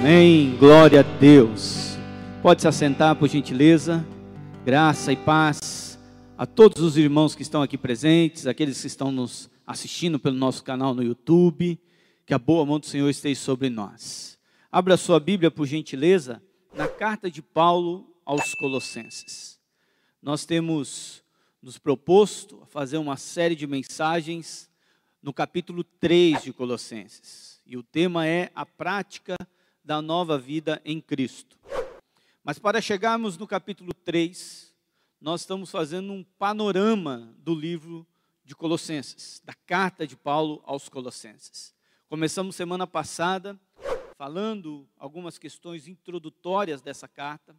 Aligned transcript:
Amém. 0.00 0.56
Glória 0.58 1.00
a 1.00 1.02
Deus. 1.02 1.96
Pode 2.40 2.62
se 2.62 2.68
assentar, 2.68 3.16
por 3.16 3.28
gentileza. 3.28 4.06
Graça 4.64 5.12
e 5.12 5.16
paz 5.16 5.98
a 6.36 6.46
todos 6.46 6.80
os 6.80 6.96
irmãos 6.96 7.34
que 7.34 7.42
estão 7.42 7.62
aqui 7.62 7.76
presentes, 7.76 8.46
aqueles 8.46 8.80
que 8.80 8.86
estão 8.86 9.10
nos 9.10 9.50
assistindo 9.66 10.16
pelo 10.16 10.36
nosso 10.36 10.62
canal 10.62 10.94
no 10.94 11.02
YouTube. 11.02 11.80
Que 12.24 12.32
a 12.32 12.38
boa 12.38 12.64
mão 12.64 12.78
do 12.78 12.86
Senhor 12.86 13.08
esteja 13.10 13.40
sobre 13.40 13.68
nós. 13.68 14.38
Abra 14.70 14.96
sua 14.96 15.18
Bíblia, 15.18 15.50
por 15.50 15.66
gentileza, 15.66 16.40
na 16.72 16.86
carta 16.86 17.28
de 17.28 17.42
Paulo 17.42 18.08
aos 18.24 18.54
Colossenses. 18.54 19.58
Nós 20.22 20.46
temos 20.46 21.24
nos 21.60 21.76
proposto 21.76 22.60
a 22.62 22.66
fazer 22.66 22.98
uma 22.98 23.16
série 23.16 23.56
de 23.56 23.66
mensagens 23.66 24.70
no 25.20 25.32
capítulo 25.32 25.82
3 25.82 26.44
de 26.44 26.52
Colossenses. 26.52 27.60
E 27.66 27.76
o 27.76 27.82
tema 27.82 28.26
é 28.26 28.50
a 28.54 28.64
prática 28.64 29.36
da 29.88 30.02
nova 30.02 30.36
vida 30.36 30.82
em 30.84 31.00
Cristo. 31.00 31.58
Mas 32.44 32.58
para 32.58 32.78
chegarmos 32.78 33.38
no 33.38 33.46
capítulo 33.46 33.94
3, 33.94 34.70
nós 35.18 35.40
estamos 35.40 35.70
fazendo 35.70 36.12
um 36.12 36.22
panorama 36.22 37.34
do 37.38 37.54
livro 37.54 38.06
de 38.44 38.54
Colossenses, 38.54 39.40
da 39.42 39.54
carta 39.54 40.06
de 40.06 40.14
Paulo 40.14 40.62
aos 40.66 40.90
Colossenses. 40.90 41.74
Começamos 42.06 42.54
semana 42.54 42.86
passada 42.86 43.58
falando 44.14 44.86
algumas 44.98 45.38
questões 45.38 45.88
introdutórias 45.88 46.82
dessa 46.82 47.08
carta, 47.08 47.56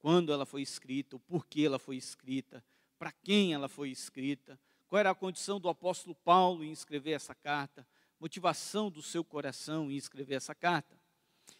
quando 0.00 0.32
ela 0.32 0.44
foi 0.44 0.62
escrita, 0.62 1.14
o 1.14 1.20
porquê 1.20 1.62
ela 1.62 1.78
foi 1.78 1.94
escrita, 1.94 2.64
para 2.98 3.12
quem 3.12 3.54
ela 3.54 3.68
foi 3.68 3.88
escrita, 3.88 4.58
qual 4.88 4.98
era 4.98 5.10
a 5.10 5.14
condição 5.14 5.60
do 5.60 5.68
apóstolo 5.68 6.16
Paulo 6.24 6.64
em 6.64 6.72
escrever 6.72 7.12
essa 7.12 7.36
carta, 7.36 7.86
motivação 8.18 8.90
do 8.90 9.00
seu 9.00 9.22
coração 9.22 9.92
em 9.92 9.94
escrever 9.94 10.34
essa 10.34 10.56
carta 10.56 11.00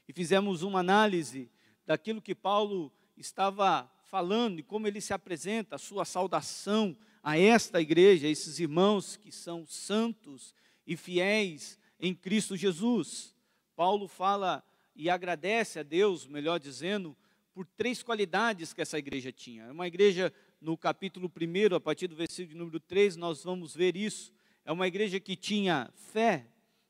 e 0.09 0.13
fizemos 0.13 0.63
uma 0.63 0.81
análise 0.81 1.51
daquilo 1.87 2.23
que 2.23 2.35
Paulo 2.35 2.93
estava 3.17 3.91
falando 4.05 4.59
e 4.59 4.63
como 4.63 4.87
ele 4.87 5.01
se 5.01 5.15
apresenta, 5.15 5.77
a 5.77 5.79
sua 5.79 6.05
saudação 6.05 6.97
a 7.23 7.39
esta 7.39 7.81
igreja, 7.81 8.27
a 8.27 8.31
esses 8.31 8.59
irmãos 8.59 9.17
que 9.17 9.33
são 9.33 9.67
santos 9.67 10.55
e 10.87 10.97
fiéis 10.97 11.79
em 11.99 12.15
Cristo 12.15 12.57
Jesus. 12.57 13.35
Paulo 13.75 14.09
fala 14.09 14.63
e 14.95 15.09
agradece 15.09 15.79
a 15.79 15.83
Deus, 15.83 16.27
melhor 16.27 16.59
dizendo, 16.59 17.17
por 17.55 17.67
três 17.67 18.03
qualidades 18.03 18.73
que 18.73 18.83
essa 18.83 18.99
igreja 18.99 19.31
tinha. 19.31 19.65
É 19.65 19.73
uma 19.73 19.87
igreja, 19.87 20.33
no 20.61 20.77
capítulo 20.77 21.31
1, 21.31 21.75
a 21.75 21.81
partir 21.81 22.09
do 22.09 22.17
versículo 22.17 22.59
número 22.59 22.81
3, 22.81 23.17
nós 23.17 23.43
vamos 23.45 23.75
ver 23.75 23.97
isso. 23.97 24.33
É 24.65 24.73
uma 24.73 24.87
igreja 24.87 25.19
que 25.19 25.37
tinha 25.37 25.91
fé, 25.95 26.47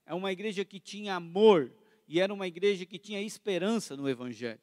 é 0.06 0.14
uma 0.14 0.32
igreja 0.32 0.64
que 0.64 0.78
tinha 0.78 1.14
amor, 1.14 1.72
e 2.06 2.20
era 2.20 2.32
uma 2.32 2.46
igreja 2.46 2.84
que 2.84 2.98
tinha 2.98 3.20
esperança 3.20 3.96
no 3.96 4.08
Evangelho. 4.08 4.60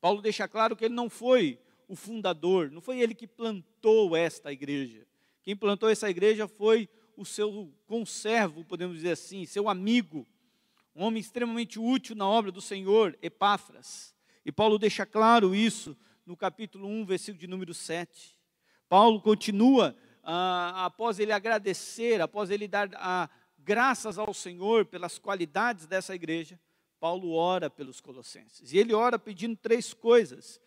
Paulo 0.00 0.20
deixa 0.20 0.46
claro 0.46 0.76
que 0.76 0.84
ele 0.84 0.94
não 0.94 1.08
foi 1.08 1.58
o 1.88 1.96
fundador, 1.96 2.70
não 2.70 2.80
foi 2.80 3.00
ele 3.00 3.14
que 3.14 3.26
plantou 3.26 4.16
esta 4.16 4.52
igreja. 4.52 5.06
Quem 5.42 5.56
plantou 5.56 5.88
essa 5.88 6.08
igreja 6.08 6.48
foi 6.48 6.88
o 7.16 7.24
seu 7.24 7.72
conservo, 7.86 8.64
podemos 8.64 8.96
dizer 8.96 9.12
assim, 9.12 9.44
seu 9.46 9.68
amigo, 9.68 10.26
um 10.94 11.04
homem 11.04 11.20
extremamente 11.20 11.78
útil 11.78 12.14
na 12.14 12.28
obra 12.28 12.52
do 12.52 12.60
Senhor, 12.60 13.18
Epáfras. 13.20 14.14
E 14.44 14.52
Paulo 14.52 14.78
deixa 14.78 15.04
claro 15.04 15.54
isso 15.54 15.96
no 16.24 16.36
capítulo 16.36 16.88
1, 16.88 17.04
versículo 17.04 17.40
de 17.40 17.46
número 17.46 17.74
7. 17.74 18.38
Paulo 18.88 19.20
continua, 19.20 19.96
ah, 20.22 20.84
após 20.86 21.18
ele 21.18 21.32
agradecer, 21.32 22.20
após 22.20 22.50
ele 22.50 22.68
dar 22.68 22.88
ah, 22.94 23.28
graças 23.58 24.18
ao 24.18 24.32
Senhor 24.32 24.86
pelas 24.86 25.18
qualidades 25.18 25.86
dessa 25.86 26.14
igreja, 26.14 26.60
Paulo 27.04 27.32
ora 27.32 27.68
pelos 27.68 28.00
colossenses. 28.00 28.72
E 28.72 28.78
ele 28.78 28.94
ora 28.94 29.18
pedindo 29.18 29.54
três 29.54 29.92
coisas. 29.92 30.58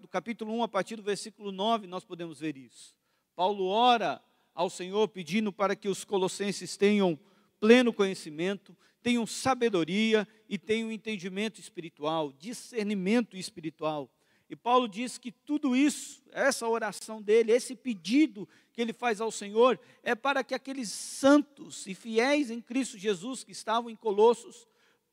Do 0.00 0.08
capítulo 0.08 0.50
1, 0.54 0.62
a 0.62 0.68
partir 0.68 0.96
do 0.96 1.02
versículo 1.02 1.52
9, 1.52 1.86
nós 1.86 2.06
podemos 2.06 2.40
ver 2.40 2.56
isso. 2.56 2.96
Paulo 3.36 3.66
ora 3.66 4.18
ao 4.54 4.70
Senhor 4.70 5.06
pedindo 5.08 5.52
para 5.52 5.76
que 5.76 5.86
os 5.86 6.04
colossenses 6.04 6.74
tenham 6.78 7.20
pleno 7.60 7.92
conhecimento, 7.92 8.74
tenham 9.02 9.26
sabedoria 9.26 10.26
e 10.48 10.56
tenham 10.56 10.90
entendimento 10.90 11.60
espiritual, 11.60 12.32
discernimento 12.32 13.36
espiritual. 13.36 14.10
E 14.48 14.56
Paulo 14.56 14.88
diz 14.88 15.18
que 15.18 15.30
tudo 15.30 15.76
isso, 15.76 16.22
essa 16.32 16.66
oração 16.66 17.20
dele, 17.20 17.52
esse 17.52 17.76
pedido 17.76 18.48
que 18.72 18.80
ele 18.80 18.94
faz 18.94 19.20
ao 19.20 19.30
Senhor, 19.30 19.78
é 20.02 20.14
para 20.14 20.42
que 20.42 20.54
aqueles 20.54 20.88
santos 20.88 21.86
e 21.86 21.94
fiéis 21.94 22.50
em 22.50 22.58
Cristo 22.58 22.96
Jesus 22.96 23.44
que 23.44 23.52
estavam 23.52 23.90
em 23.90 23.96
Colossos 23.96 24.66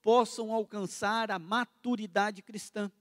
possam 0.06 0.54
alcançar 0.54 1.32
a 1.32 1.40
maturidade 1.40 2.44
cristã, 2.44 2.92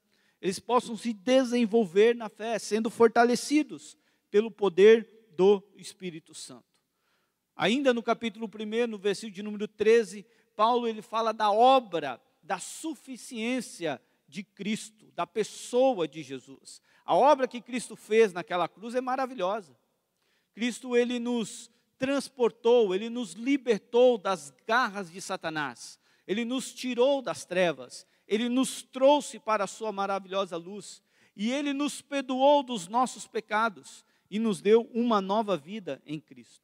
eles 0.41 0.59
possam 0.59 0.97
se 0.97 1.13
desenvolver 1.13 2.17
na 2.17 2.31
fé, 2.31 2.59
sendo 2.59 2.89
fortalecidos 2.89 3.95
pelo 4.31 4.51
poder 4.51 5.29
do 5.37 5.63
Espírito 5.77 6.33
Santo. 6.33 6.65
Ainda 7.55 7.93
no 7.93 8.03
capítulo 8.03 8.49
1, 8.49 8.87
no 8.87 8.97
versículo 8.97 9.35
de 9.35 9.43
número 9.43 9.69
13, 9.69 10.25
Paulo 10.57 10.89
ele 10.89 11.03
fala 11.03 11.35
da 11.35 11.53
obra, 11.53 12.19
da 12.43 12.59
suficiência 12.59 14.01
de 14.27 14.43
Cristo, 14.43 15.13
da 15.15 15.27
pessoa 15.27 16.09
de 16.09 16.23
Jesus. 16.23 16.81
A 17.05 17.15
obra 17.15 17.47
que 17.47 17.61
Cristo 17.61 17.97
fez 17.97 18.33
naquela 18.33 18.67
cruz 18.67 18.95
é 18.95 19.03
maravilhosa. 19.03 19.77
Cristo 20.55 20.97
ele 20.97 21.19
nos 21.19 21.71
transportou, 21.99 22.95
ele 22.95 23.11
nos 23.11 23.35
libertou 23.35 24.17
das 24.17 24.55
garras 24.67 25.13
de 25.13 25.21
Satanás. 25.21 26.03
Ele 26.27 26.45
nos 26.45 26.73
tirou 26.73 27.21
das 27.21 27.45
trevas, 27.45 28.07
Ele 28.27 28.49
nos 28.49 28.83
trouxe 28.83 29.39
para 29.39 29.65
a 29.65 29.69
Sua 29.69 29.93
maravilhosa 29.93 30.57
luz, 30.57 31.03
e 31.37 31.51
Ele 31.51 31.73
nos 31.73 32.01
perdoou 32.01 32.63
dos 32.63 32.89
nossos 32.89 33.27
pecados 33.27 34.05
e 34.31 34.39
nos 34.39 34.61
deu 34.61 34.89
uma 34.93 35.21
nova 35.21 35.57
vida 35.57 36.03
em 36.07 36.21
Cristo. 36.21 36.63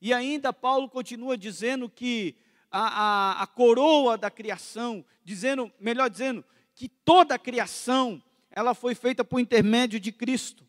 E 0.00 0.12
ainda 0.12 0.52
Paulo 0.52 0.88
continua 0.88 1.38
dizendo 1.38 1.88
que 1.88 2.36
a, 2.70 2.80
a, 2.80 3.42
a 3.42 3.46
coroa 3.46 4.18
da 4.18 4.30
criação, 4.30 5.04
dizendo, 5.24 5.70
melhor 5.78 6.10
dizendo, 6.10 6.44
que 6.74 6.88
toda 6.88 7.34
a 7.34 7.38
criação 7.38 8.22
ela 8.50 8.74
foi 8.74 8.94
feita 8.94 9.24
por 9.24 9.38
intermédio 9.38 10.00
de 10.00 10.10
Cristo. 10.10 10.66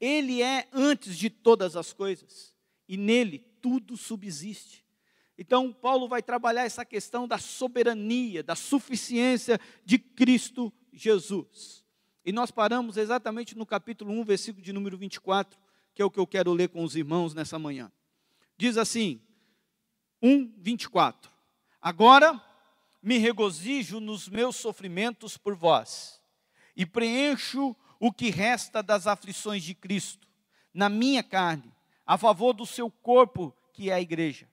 Ele 0.00 0.42
é 0.42 0.68
antes 0.72 1.16
de 1.16 1.28
todas 1.28 1.76
as 1.76 1.92
coisas 1.92 2.54
e 2.88 2.96
nele 2.96 3.38
tudo 3.60 3.96
subsiste. 3.96 4.85
Então, 5.38 5.70
Paulo 5.70 6.08
vai 6.08 6.22
trabalhar 6.22 6.64
essa 6.64 6.84
questão 6.84 7.28
da 7.28 7.36
soberania, 7.36 8.42
da 8.42 8.56
suficiência 8.56 9.60
de 9.84 9.98
Cristo 9.98 10.72
Jesus. 10.92 11.84
E 12.24 12.32
nós 12.32 12.50
paramos 12.50 12.96
exatamente 12.96 13.56
no 13.56 13.66
capítulo 13.66 14.12
1, 14.12 14.24
versículo 14.24 14.64
de 14.64 14.72
número 14.72 14.96
24, 14.96 15.58
que 15.94 16.00
é 16.00 16.04
o 16.04 16.10
que 16.10 16.18
eu 16.18 16.26
quero 16.26 16.52
ler 16.52 16.70
com 16.70 16.82
os 16.82 16.96
irmãos 16.96 17.34
nessa 17.34 17.58
manhã. 17.58 17.92
Diz 18.56 18.78
assim: 18.78 19.20
1, 20.22 20.54
24. 20.56 21.30
Agora 21.82 22.42
me 23.02 23.18
regozijo 23.18 24.00
nos 24.00 24.28
meus 24.28 24.56
sofrimentos 24.56 25.36
por 25.36 25.54
vós, 25.54 26.20
e 26.74 26.86
preencho 26.86 27.76
o 28.00 28.10
que 28.10 28.30
resta 28.30 28.82
das 28.82 29.06
aflições 29.06 29.62
de 29.62 29.74
Cristo, 29.74 30.26
na 30.72 30.88
minha 30.88 31.22
carne, 31.22 31.72
a 32.06 32.16
favor 32.16 32.54
do 32.54 32.64
seu 32.64 32.90
corpo, 32.90 33.54
que 33.72 33.90
é 33.90 33.94
a 33.94 34.00
igreja 34.00 34.48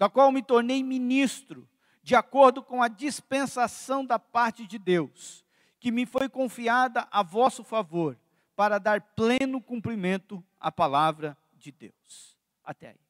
da 0.00 0.08
qual 0.08 0.32
me 0.32 0.42
tornei 0.42 0.82
ministro, 0.82 1.68
de 2.02 2.16
acordo 2.16 2.62
com 2.62 2.82
a 2.82 2.88
dispensação 2.88 4.02
da 4.02 4.18
parte 4.18 4.66
de 4.66 4.78
Deus, 4.78 5.44
que 5.78 5.92
me 5.92 6.06
foi 6.06 6.26
confiada 6.26 7.06
a 7.10 7.22
vosso 7.22 7.62
favor, 7.62 8.18
para 8.56 8.78
dar 8.78 9.02
pleno 9.02 9.60
cumprimento 9.60 10.42
à 10.58 10.72
palavra 10.72 11.36
de 11.52 11.70
Deus. 11.70 12.34
Até 12.64 12.88
aí. 12.88 13.00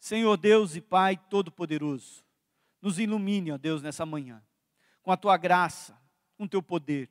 Senhor 0.00 0.36
Deus 0.36 0.74
e 0.74 0.80
Pai 0.80 1.16
Todo-Poderoso, 1.16 2.24
nos 2.82 2.98
ilumine, 2.98 3.52
ó 3.52 3.56
Deus, 3.56 3.80
nessa 3.80 4.04
manhã, 4.04 4.42
com 5.04 5.12
a 5.12 5.16
tua 5.16 5.36
graça, 5.36 5.96
com 6.36 6.42
o 6.42 6.48
teu 6.48 6.60
poder, 6.60 7.08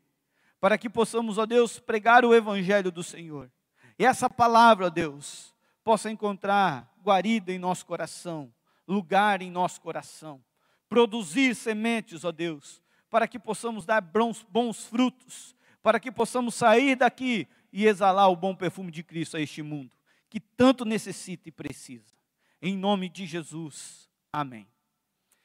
para 0.59 0.77
que 0.77 0.89
possamos, 0.89 1.37
ó 1.37 1.45
Deus, 1.45 1.79
pregar 1.79 2.25
o 2.25 2.35
Evangelho 2.35 2.91
do 2.91 3.01
Senhor. 3.01 3.49
E 3.97 4.03
essa 4.03 4.29
palavra, 4.29 4.87
ó 4.87 4.89
Deus, 4.89 5.55
possa 5.85 6.11
encontrar 6.11 6.93
guarida 7.01 7.53
em 7.53 7.57
nosso 7.57 7.85
coração, 7.85 8.53
lugar 8.89 9.41
em 9.41 9.51
nosso 9.51 9.79
coração. 9.79 10.43
Produzir 10.89 11.55
sementes, 11.55 12.25
ó 12.25 12.31
Deus, 12.31 12.81
para 13.09 13.27
que 13.27 13.37
possamos 13.37 13.85
dar 13.85 14.01
bons, 14.01 14.43
bons 14.49 14.85
frutos, 14.85 15.55
para 15.81 15.99
que 15.99 16.11
possamos 16.11 16.55
sair 16.55 16.95
daqui 16.95 17.47
e 17.71 17.85
exalar 17.85 18.29
o 18.29 18.35
bom 18.35 18.55
perfume 18.55 18.91
de 18.91 19.03
Cristo 19.03 19.37
a 19.37 19.39
este 19.39 19.61
mundo, 19.61 19.91
que 20.27 20.39
tanto 20.39 20.83
necessita 20.83 21.47
e 21.47 21.51
precisa. 21.51 22.15
Em 22.61 22.75
nome 22.75 23.07
de 23.07 23.27
Jesus. 23.27 24.09
Amém. 24.33 24.67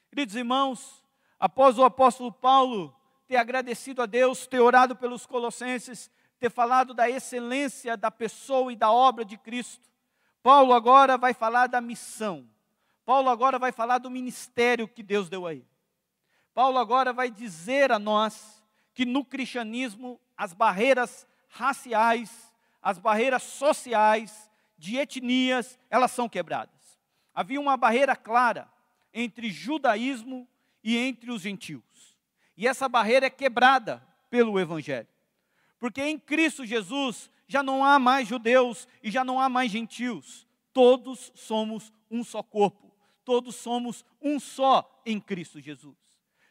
Queridos 0.08 0.34
irmãos, 0.34 1.04
após 1.38 1.78
o 1.78 1.84
apóstolo 1.84 2.32
Paulo 2.32 2.96
ter 3.26 3.36
agradecido 3.36 4.00
a 4.00 4.06
Deus, 4.06 4.46
ter 4.46 4.60
orado 4.60 4.96
pelos 4.96 5.26
colossenses, 5.26 6.10
ter 6.38 6.50
falado 6.50 6.94
da 6.94 7.08
excelência 7.08 7.96
da 7.96 8.10
pessoa 8.10 8.72
e 8.72 8.76
da 8.76 8.90
obra 8.90 9.24
de 9.24 9.36
Cristo, 9.36 9.90
Paulo 10.42 10.72
agora 10.72 11.16
vai 11.18 11.34
falar 11.34 11.66
da 11.66 11.80
missão. 11.80 12.48
Paulo 13.04 13.28
agora 13.28 13.58
vai 13.58 13.72
falar 13.72 13.98
do 13.98 14.10
ministério 14.10 14.88
que 14.88 15.02
Deus 15.02 15.28
deu 15.28 15.46
a 15.46 15.54
ele. 15.54 15.68
Paulo 16.54 16.78
agora 16.78 17.12
vai 17.12 17.30
dizer 17.30 17.90
a 17.92 17.98
nós 17.98 18.62
que 18.94 19.04
no 19.04 19.24
cristianismo 19.24 20.20
as 20.36 20.52
barreiras 20.52 21.26
raciais, 21.48 22.52
as 22.80 22.98
barreiras 22.98 23.42
sociais, 23.42 24.50
de 24.76 24.96
etnias, 24.96 25.78
elas 25.88 26.10
são 26.10 26.28
quebradas. 26.28 27.00
Havia 27.34 27.60
uma 27.60 27.76
barreira 27.76 28.14
clara 28.14 28.70
entre 29.12 29.50
judaísmo 29.50 30.46
e 30.82 30.96
entre 30.96 31.30
os 31.30 31.42
gentios. 31.42 32.18
E 32.56 32.68
essa 32.68 32.88
barreira 32.88 33.26
é 33.26 33.30
quebrada 33.30 34.06
pelo 34.28 34.58
evangelho. 34.58 35.08
Porque 35.78 36.02
em 36.02 36.18
Cristo 36.18 36.64
Jesus 36.64 37.30
já 37.46 37.62
não 37.62 37.84
há 37.84 37.98
mais 37.98 38.28
judeus 38.28 38.88
e 39.02 39.10
já 39.10 39.24
não 39.24 39.40
há 39.40 39.48
mais 39.48 39.70
gentios. 39.70 40.46
Todos 40.72 41.32
somos 41.34 41.92
um 42.10 42.22
só 42.22 42.42
corpo. 42.42 42.83
Todos 43.24 43.56
somos 43.56 44.04
um 44.20 44.38
só 44.38 45.02
em 45.04 45.20
Cristo 45.20 45.60
Jesus. 45.60 45.96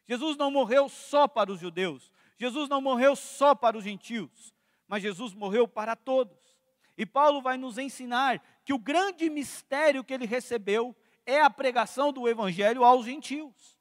Jesus 0.08 0.38
não 0.38 0.52
morreu 0.52 0.90
só 0.90 1.28
para 1.28 1.52
os 1.52 1.60
judeus. 1.60 2.12
Jesus 2.38 2.68
não 2.68 2.81
morreu 2.81 3.16
só 3.16 3.54
para 3.56 3.78
os 3.78 3.84
gentios. 3.84 4.54
Mas 4.88 5.04
Jesus 5.04 5.34
morreu 5.34 5.68
para 5.68 5.96
todos. 5.96 6.38
E 6.98 7.06
Paulo 7.06 7.42
vai 7.42 7.58
nos 7.58 7.78
ensinar 7.78 8.42
que 8.66 8.74
o 8.74 8.80
grande 8.80 9.30
mistério 9.30 10.04
que 10.04 10.14
ele 10.14 10.25
recebeu 10.25 10.96
é 11.25 11.42
a 11.42 11.50
pregação 11.50 12.12
do 12.12 12.28
evangelho 12.28 12.84
aos 12.84 13.06
gentios. 13.06 13.78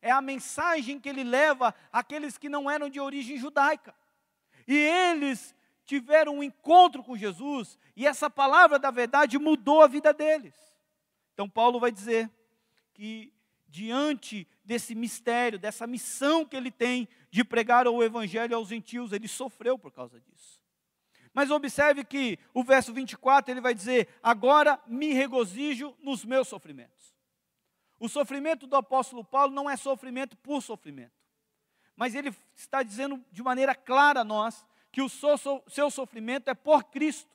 É 0.00 0.10
a 0.10 0.20
mensagem 0.20 1.00
que 1.00 1.08
ele 1.08 1.24
leva 1.24 1.74
àqueles 1.90 2.36
que 2.36 2.48
não 2.48 2.70
eram 2.70 2.90
de 2.90 3.00
origem 3.00 3.38
judaica. 3.38 3.94
E 4.66 4.76
eles 4.76 5.54
tiveram 5.84 6.36
um 6.36 6.42
encontro 6.42 7.02
com 7.02 7.16
Jesus, 7.16 7.78
e 7.94 8.06
essa 8.06 8.30
palavra 8.30 8.78
da 8.78 8.90
verdade 8.90 9.38
mudou 9.38 9.82
a 9.82 9.86
vida 9.86 10.12
deles. 10.12 10.54
Então, 11.34 11.48
Paulo 11.48 11.80
vai 11.80 11.92
dizer 11.92 12.30
que, 12.94 13.32
diante 13.68 14.48
desse 14.64 14.94
mistério, 14.94 15.58
dessa 15.58 15.86
missão 15.86 16.46
que 16.46 16.56
ele 16.56 16.70
tem 16.70 17.08
de 17.30 17.44
pregar 17.44 17.86
o 17.86 18.02
evangelho 18.02 18.56
aos 18.56 18.68
gentios, 18.68 19.12
ele 19.12 19.28
sofreu 19.28 19.76
por 19.76 19.92
causa 19.92 20.20
disso. 20.20 20.62
Mas 21.34 21.50
observe 21.50 22.04
que 22.04 22.38
o 22.54 22.62
verso 22.62 22.92
24 22.92 23.52
ele 23.52 23.60
vai 23.60 23.74
dizer: 23.74 24.08
Agora 24.22 24.80
me 24.86 25.12
regozijo 25.12 25.94
nos 25.98 26.24
meus 26.24 26.46
sofrimentos. 26.46 27.12
O 27.98 28.08
sofrimento 28.08 28.66
do 28.68 28.76
apóstolo 28.76 29.24
Paulo 29.24 29.52
não 29.52 29.68
é 29.68 29.76
sofrimento 29.76 30.36
por 30.36 30.62
sofrimento, 30.62 31.12
mas 31.96 32.14
ele 32.14 32.32
está 32.54 32.84
dizendo 32.84 33.22
de 33.32 33.42
maneira 33.42 33.74
clara 33.74 34.20
a 34.20 34.24
nós 34.24 34.64
que 34.92 35.02
o 35.02 35.08
seu 35.08 35.90
sofrimento 35.90 36.48
é 36.48 36.54
por 36.54 36.84
Cristo, 36.84 37.28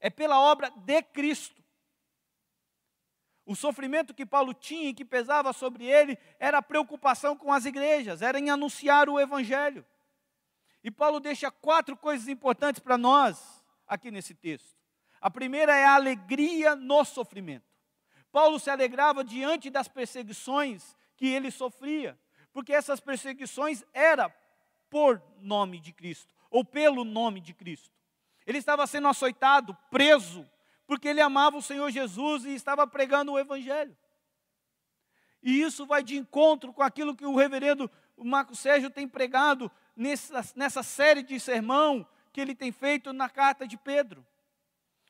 é 0.00 0.08
pela 0.08 0.40
obra 0.40 0.70
de 0.70 1.02
Cristo. 1.02 1.61
O 3.44 3.56
sofrimento 3.56 4.14
que 4.14 4.24
Paulo 4.24 4.54
tinha 4.54 4.90
e 4.90 4.94
que 4.94 5.04
pesava 5.04 5.52
sobre 5.52 5.84
ele 5.84 6.16
era 6.38 6.58
a 6.58 6.62
preocupação 6.62 7.36
com 7.36 7.52
as 7.52 7.64
igrejas, 7.64 8.22
era 8.22 8.38
em 8.38 8.50
anunciar 8.50 9.08
o 9.08 9.18
Evangelho. 9.18 9.84
E 10.84 10.90
Paulo 10.90 11.20
deixa 11.20 11.50
quatro 11.50 11.96
coisas 11.96 12.28
importantes 12.28 12.80
para 12.80 12.96
nós 12.96 13.62
aqui 13.86 14.10
nesse 14.10 14.34
texto. 14.34 14.76
A 15.20 15.30
primeira 15.30 15.74
é 15.74 15.84
a 15.84 15.94
alegria 15.94 16.74
no 16.74 17.04
sofrimento. 17.04 17.70
Paulo 18.30 18.58
se 18.58 18.70
alegrava 18.70 19.22
diante 19.22 19.70
das 19.70 19.86
perseguições 19.86 20.96
que 21.16 21.26
ele 21.26 21.50
sofria, 21.50 22.18
porque 22.52 22.72
essas 22.72 22.98
perseguições 22.98 23.84
eram 23.92 24.32
por 24.88 25.22
nome 25.38 25.78
de 25.78 25.92
Cristo, 25.92 26.34
ou 26.50 26.64
pelo 26.64 27.04
nome 27.04 27.40
de 27.40 27.54
Cristo. 27.54 27.90
Ele 28.46 28.58
estava 28.58 28.86
sendo 28.86 29.08
açoitado, 29.08 29.76
preso, 29.90 30.48
porque 30.92 31.08
ele 31.08 31.22
amava 31.22 31.56
o 31.56 31.62
Senhor 31.62 31.90
Jesus 31.90 32.44
e 32.44 32.50
estava 32.50 32.86
pregando 32.86 33.32
o 33.32 33.38
Evangelho. 33.38 33.96
E 35.42 35.62
isso 35.62 35.86
vai 35.86 36.02
de 36.02 36.18
encontro 36.18 36.70
com 36.70 36.82
aquilo 36.82 37.16
que 37.16 37.24
o 37.24 37.34
reverendo 37.34 37.90
Marco 38.14 38.54
Sérgio 38.54 38.90
tem 38.90 39.08
pregado 39.08 39.72
nessa, 39.96 40.44
nessa 40.54 40.82
série 40.82 41.22
de 41.22 41.40
sermão 41.40 42.06
que 42.30 42.42
ele 42.42 42.54
tem 42.54 42.70
feito 42.70 43.10
na 43.10 43.26
carta 43.30 43.66
de 43.66 43.78
Pedro, 43.78 44.22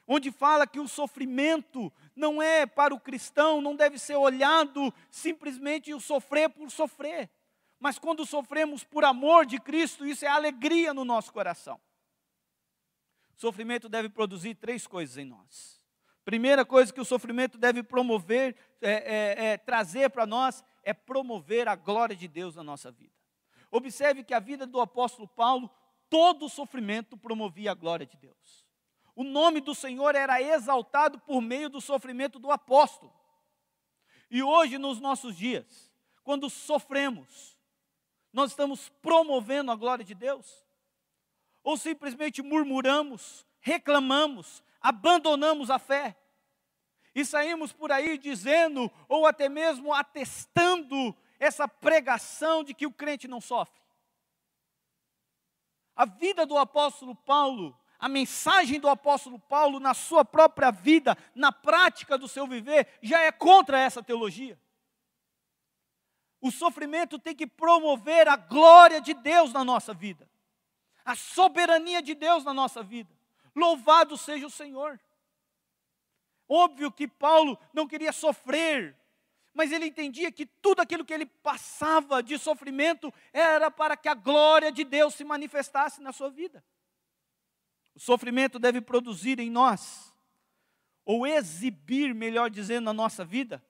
onde 0.07 0.31
fala 0.31 0.69
que 0.69 0.79
o 0.79 0.87
sofrimento 0.87 1.93
não 2.15 2.41
é 2.41 2.65
para 2.65 2.95
o 2.95 3.01
cristão, 3.01 3.61
não 3.61 3.75
deve 3.75 3.99
ser 3.99 4.15
olhado 4.15 4.95
simplesmente 5.11 5.93
o 5.93 5.99
sofrer 5.99 6.49
por 6.49 6.71
sofrer, 6.71 7.29
mas 7.81 7.99
quando 7.99 8.25
sofremos 8.25 8.85
por 8.85 9.05
amor 9.05 9.45
de 9.45 9.59
Cristo, 9.59 10.07
isso 10.07 10.25
é 10.25 10.29
alegria 10.29 10.95
no 10.95 11.05
nosso 11.05 11.33
coração. 11.33 11.81
O 13.37 13.41
sofrimento 13.41 13.89
deve 13.89 14.09
produzir 14.09 14.55
três 14.55 14.87
coisas 14.87 15.17
em 15.17 15.25
nós. 15.25 15.81
Primeira 16.25 16.65
coisa 16.65 16.93
que 16.93 17.01
o 17.01 17.05
sofrimento 17.05 17.59
deve 17.59 17.83
promover, 17.83 18.57
é, 18.81 18.91
é, 18.91 19.45
é, 19.47 19.57
trazer 19.59 20.11
para 20.11 20.25
nós, 20.25 20.65
é 20.85 20.95
promover 20.95 21.67
a 21.69 21.75
glória 21.75 22.15
de 22.15 22.29
Deus 22.29 22.55
na 22.55 22.63
nossa 22.63 22.91
vida. 22.91 23.15
Observe 23.71 24.23
que 24.23 24.35
a 24.35 24.39
vida 24.39 24.67
do 24.67 24.81
apóstolo 24.81 25.27
Paulo, 25.27 25.71
todo 26.09 26.49
sofrimento 26.49 27.17
promovia 27.17 27.73
a 27.73 27.75
glória 27.75 28.07
de 28.07 28.17
Deus. 28.17 28.67
O 29.17 29.25
nome 29.25 29.61
do 29.61 29.75
Senhor 29.75 30.15
era 30.15 30.41
exaltado 30.41 31.19
por 31.21 31.41
meio 31.41 31.69
do 31.69 31.81
sofrimento 31.81 32.39
do 32.39 32.51
apóstolo. 32.51 33.13
E 34.31 34.43
hoje, 34.43 34.79
nos 34.79 35.01
nossos 35.01 35.37
dias, 35.37 35.93
quando 36.23 36.49
sofremos, 36.49 37.59
nós 38.33 38.51
estamos 38.51 38.89
promovendo 39.03 39.71
a 39.71 39.77
glória 39.77 40.05
de 40.05 40.15
Deus? 40.15 40.65
Ou 41.63 41.77
simplesmente 41.77 42.43
murmuramos, 42.43 43.47
reclamamos, 43.61 44.63
abandonamos 44.81 45.71
a 45.71 45.79
fé? 45.79 46.17
E 47.15 47.25
saímos 47.25 47.73
por 47.73 47.93
aí 47.93 48.17
dizendo, 48.17 48.91
ou 49.09 49.27
até 49.27 49.49
mesmo 49.49 49.93
atestando 49.93 51.15
essa 51.39 51.69
pregação 51.69 52.65
de 52.65 52.73
que 52.73 52.87
o 52.87 52.93
crente 52.93 53.29
não 53.29 53.41
sofre. 53.41 53.81
A 55.95 56.07
vida 56.07 56.47
do 56.47 56.57
apóstolo 56.57 57.15
Paulo, 57.15 57.79
a 57.99 58.09
mensagem 58.09 58.81
do 58.81 58.89
apóstolo 58.89 59.39
Paulo 59.39 59.79
na 59.79 59.95
sua 59.95 60.25
própria 60.25 60.71
vida, 60.71 61.17
na 61.35 61.53
prática 61.53 62.17
do 62.17 62.27
seu 62.27 62.47
viver, 62.47 62.99
já 63.03 63.21
é 63.21 63.31
contra 63.31 63.79
essa 63.79 64.03
teologia. 64.03 64.59
O 66.41 66.51
sofrimento 66.51 67.19
tem 67.19 67.37
que 67.37 67.47
promover 67.47 68.27
a 68.27 68.35
glória 68.37 69.01
de 69.01 69.15
Deus 69.15 69.53
na 69.53 69.65
nossa 69.65 69.95
vida, 69.95 70.29
a 71.05 71.15
soberania 71.15 72.03
de 72.03 72.15
Deus 72.15 72.45
na 72.45 72.55
nossa 72.55 72.83
vida. 72.83 73.11
Louvado 73.55 74.17
seja 74.17 74.47
o 74.47 74.51
Senhor. 74.51 75.01
Óbvio 76.49 76.93
que 76.93 77.09
Paulo 77.09 77.59
não 77.73 77.87
queria 77.87 78.13
sofrer 78.13 78.97
mas 79.55 79.71
ele 79.71 79.87
entendia 79.87 80.33
que 80.33 80.47
tudo 80.47 80.81
aquilo 80.81 81.05
que 81.05 81.13
ele 81.13 81.27
passava 81.27 82.23
de 82.23 82.39
sofrimento 82.39 83.13
era 83.33 83.71
para 83.71 83.97
que 83.97 84.09
a 84.09 84.15
glória 84.15 84.73
de 84.73 84.85
Deus 84.85 85.15
se 85.15 85.25
manifestasse 85.25 86.01
na 86.01 86.13
sua 86.13 86.31
vida. 86.31 86.65
O 87.95 88.01
sofrimento 88.01 88.59
deve 88.59 88.81
produzir 88.81 89.39
em 89.39 89.51
nós, 89.51 90.15
ou 91.05 91.27
exibir, 91.27 92.15
melhor 92.15 92.49
dizendo, 92.49 92.85
na 92.85 92.93
nossa 92.93 93.25
vida, 93.25 93.63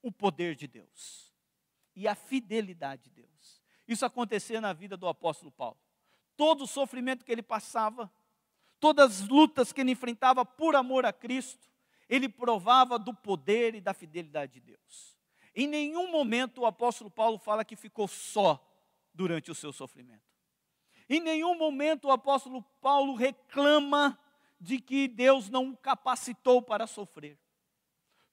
o 0.00 0.10
poder 0.10 0.54
de 0.54 0.66
Deus 0.66 1.34
e 1.94 2.08
a 2.08 2.14
fidelidade 2.14 3.04
de 3.04 3.10
Deus. 3.10 3.62
Isso 3.86 4.06
acontecia 4.06 4.60
na 4.60 4.72
vida 4.72 4.96
do 4.96 5.06
apóstolo 5.06 5.50
Paulo. 5.50 5.78
Todo 6.36 6.64
o 6.64 6.66
sofrimento 6.66 7.24
que 7.24 7.32
ele 7.32 7.42
passava, 7.42 8.10
todas 8.78 9.22
as 9.22 9.28
lutas 9.28 9.72
que 9.72 9.80
ele 9.80 9.92
enfrentava 9.92 10.44
por 10.44 10.76
amor 10.76 11.06
a 11.06 11.12
Cristo, 11.12 11.68
ele 12.08 12.28
provava 12.28 12.98
do 12.98 13.12
poder 13.12 13.74
e 13.74 13.80
da 13.80 13.94
fidelidade 13.94 14.54
de 14.54 14.60
Deus. 14.60 15.16
Em 15.54 15.66
nenhum 15.66 16.10
momento 16.10 16.60
o 16.60 16.66
apóstolo 16.66 17.10
Paulo 17.10 17.38
fala 17.38 17.64
que 17.64 17.74
ficou 17.74 18.06
só 18.06 18.62
durante 19.14 19.50
o 19.50 19.54
seu 19.54 19.72
sofrimento. 19.72 20.22
Em 21.08 21.20
nenhum 21.20 21.56
momento 21.56 22.08
o 22.08 22.12
apóstolo 22.12 22.62
Paulo 22.80 23.14
reclama 23.14 24.18
de 24.60 24.80
que 24.80 25.08
Deus 25.08 25.48
não 25.48 25.70
o 25.70 25.76
capacitou 25.76 26.60
para 26.60 26.86
sofrer. 26.86 27.38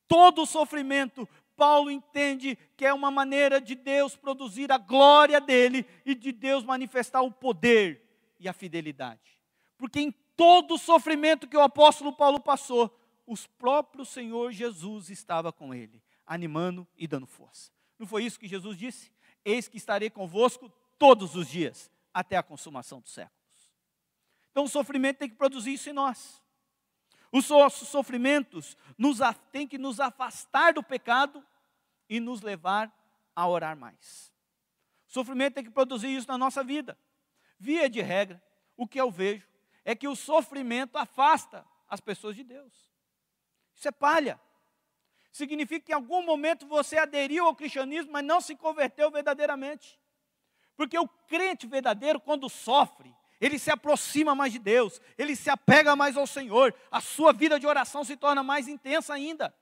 Todo 0.07 0.43
o 0.43 0.45
sofrimento, 0.45 1.27
Paulo 1.55 1.91
entende 1.91 2.57
que 2.75 2.85
é 2.85 2.93
uma 2.93 3.11
maneira 3.11 3.61
de 3.61 3.75
Deus 3.75 4.15
produzir 4.15 4.71
a 4.71 4.77
glória 4.77 5.39
dele 5.39 5.85
e 6.05 6.15
de 6.15 6.31
Deus 6.31 6.63
manifestar 6.63 7.21
o 7.21 7.31
poder 7.31 8.01
e 8.39 8.47
a 8.49 8.53
fidelidade. 8.53 9.39
Porque 9.77 9.99
em 9.99 10.11
todo 10.35 10.75
o 10.75 10.79
sofrimento 10.79 11.47
que 11.47 11.57
o 11.57 11.61
apóstolo 11.61 12.13
Paulo 12.13 12.39
passou, 12.39 12.99
o 13.25 13.35
próprio 13.57 14.05
Senhor 14.05 14.51
Jesus 14.51 15.09
estava 15.09 15.51
com 15.51 15.73
ele 15.73 16.01
animando 16.25 16.87
e 16.97 17.07
dando 17.07 17.27
força. 17.27 17.71
Não 17.97 18.07
foi 18.07 18.23
isso 18.23 18.39
que 18.39 18.47
Jesus 18.47 18.77
disse? 18.77 19.11
Eis 19.45 19.67
que 19.67 19.77
estarei 19.77 20.09
convosco 20.09 20.71
todos 20.97 21.35
os 21.35 21.47
dias, 21.47 21.91
até 22.13 22.37
a 22.37 22.43
consumação 22.43 22.99
dos 23.01 23.11
séculos. 23.11 23.43
Então 24.51 24.65
o 24.65 24.69
sofrimento 24.69 25.17
tem 25.17 25.29
que 25.29 25.35
produzir 25.35 25.73
isso 25.73 25.89
em 25.89 25.93
nós. 25.93 26.42
Os 27.33 27.49
nossos 27.49 27.89
sofrimentos 27.89 28.77
nos, 28.97 29.17
têm 29.51 29.67
que 29.67 29.77
nos 29.77 29.99
afastar 29.99 30.73
do 30.73 30.81
pecado 30.81 31.45
e 32.07 32.19
nos 32.19 32.41
levar 32.41 32.89
a 33.35 33.45
orar 33.45 33.75
mais. 33.75 34.31
O 35.09 35.11
sofrimento 35.11 35.55
tem 35.55 35.65
que 35.65 35.69
produzir 35.69 36.15
isso 36.15 36.29
na 36.29 36.37
nossa 36.37 36.63
vida. 36.63 36.97
Via 37.59 37.89
de 37.89 38.01
regra, 38.01 38.41
o 38.77 38.87
que 38.87 39.01
eu 39.01 39.11
vejo 39.11 39.49
é 39.83 39.93
que 39.93 40.07
o 40.07 40.15
sofrimento 40.15 40.97
afasta 40.97 41.65
as 41.89 41.99
pessoas 41.99 42.37
de 42.37 42.43
Deus. 42.45 42.89
Isso 43.75 43.89
é 43.89 43.91
palha 43.91 44.39
significa 45.33 45.87
que 45.87 45.91
em 45.91 45.95
algum 45.95 46.23
momento 46.23 46.67
você 46.67 46.97
aderiu 46.97 47.47
ao 47.47 47.55
cristianismo, 47.55 48.11
mas 48.11 48.23
não 48.23 48.39
se 48.39 48.55
converteu 48.55 49.09
verdadeiramente. 49.09 49.99
Porque 50.77 50.97
o 50.97 51.07
crente 51.07 51.65
verdadeiro, 51.65 52.19
quando 52.19 52.47
sofre, 52.47 53.13
ele 53.45 53.59
se 53.59 53.69
aproxima 53.69 54.33
mais 54.33 54.53
de 54.53 54.59
Deus, 54.59 55.01
ele 55.17 55.35
se 55.35 55.49
apega 55.49 55.97
mais 55.97 56.15
ao 56.15 56.25
Senhor, 56.25 56.73
a 56.89 57.01
sua 57.01 57.33
vida 57.33 57.59
de 57.59 57.67
oração 57.67 58.03
se 58.05 58.15
torna 58.15 58.41
mais 58.41 58.69
intensa 58.69 59.13
ainda. 59.13 59.53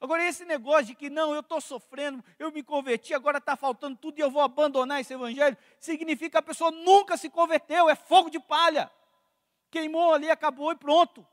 Agora, 0.00 0.24
esse 0.24 0.46
negócio 0.46 0.86
de 0.86 0.94
que 0.94 1.10
não, 1.10 1.34
eu 1.34 1.40
estou 1.40 1.60
sofrendo, 1.60 2.24
eu 2.38 2.50
me 2.50 2.62
converti, 2.62 3.12
agora 3.12 3.36
está 3.36 3.56
faltando 3.56 3.98
tudo 3.98 4.18
e 4.18 4.22
eu 4.22 4.30
vou 4.30 4.40
abandonar 4.40 5.02
esse 5.02 5.12
evangelho, 5.12 5.54
significa 5.78 6.30
que 6.30 6.36
a 6.38 6.42
pessoa 6.42 6.70
nunca 6.70 7.18
se 7.18 7.28
converteu, 7.28 7.90
é 7.90 7.94
fogo 7.94 8.30
de 8.30 8.40
palha. 8.40 8.90
Queimou 9.70 10.14
ali, 10.14 10.30
acabou 10.30 10.72
e 10.72 10.76
pronto. 10.76 11.26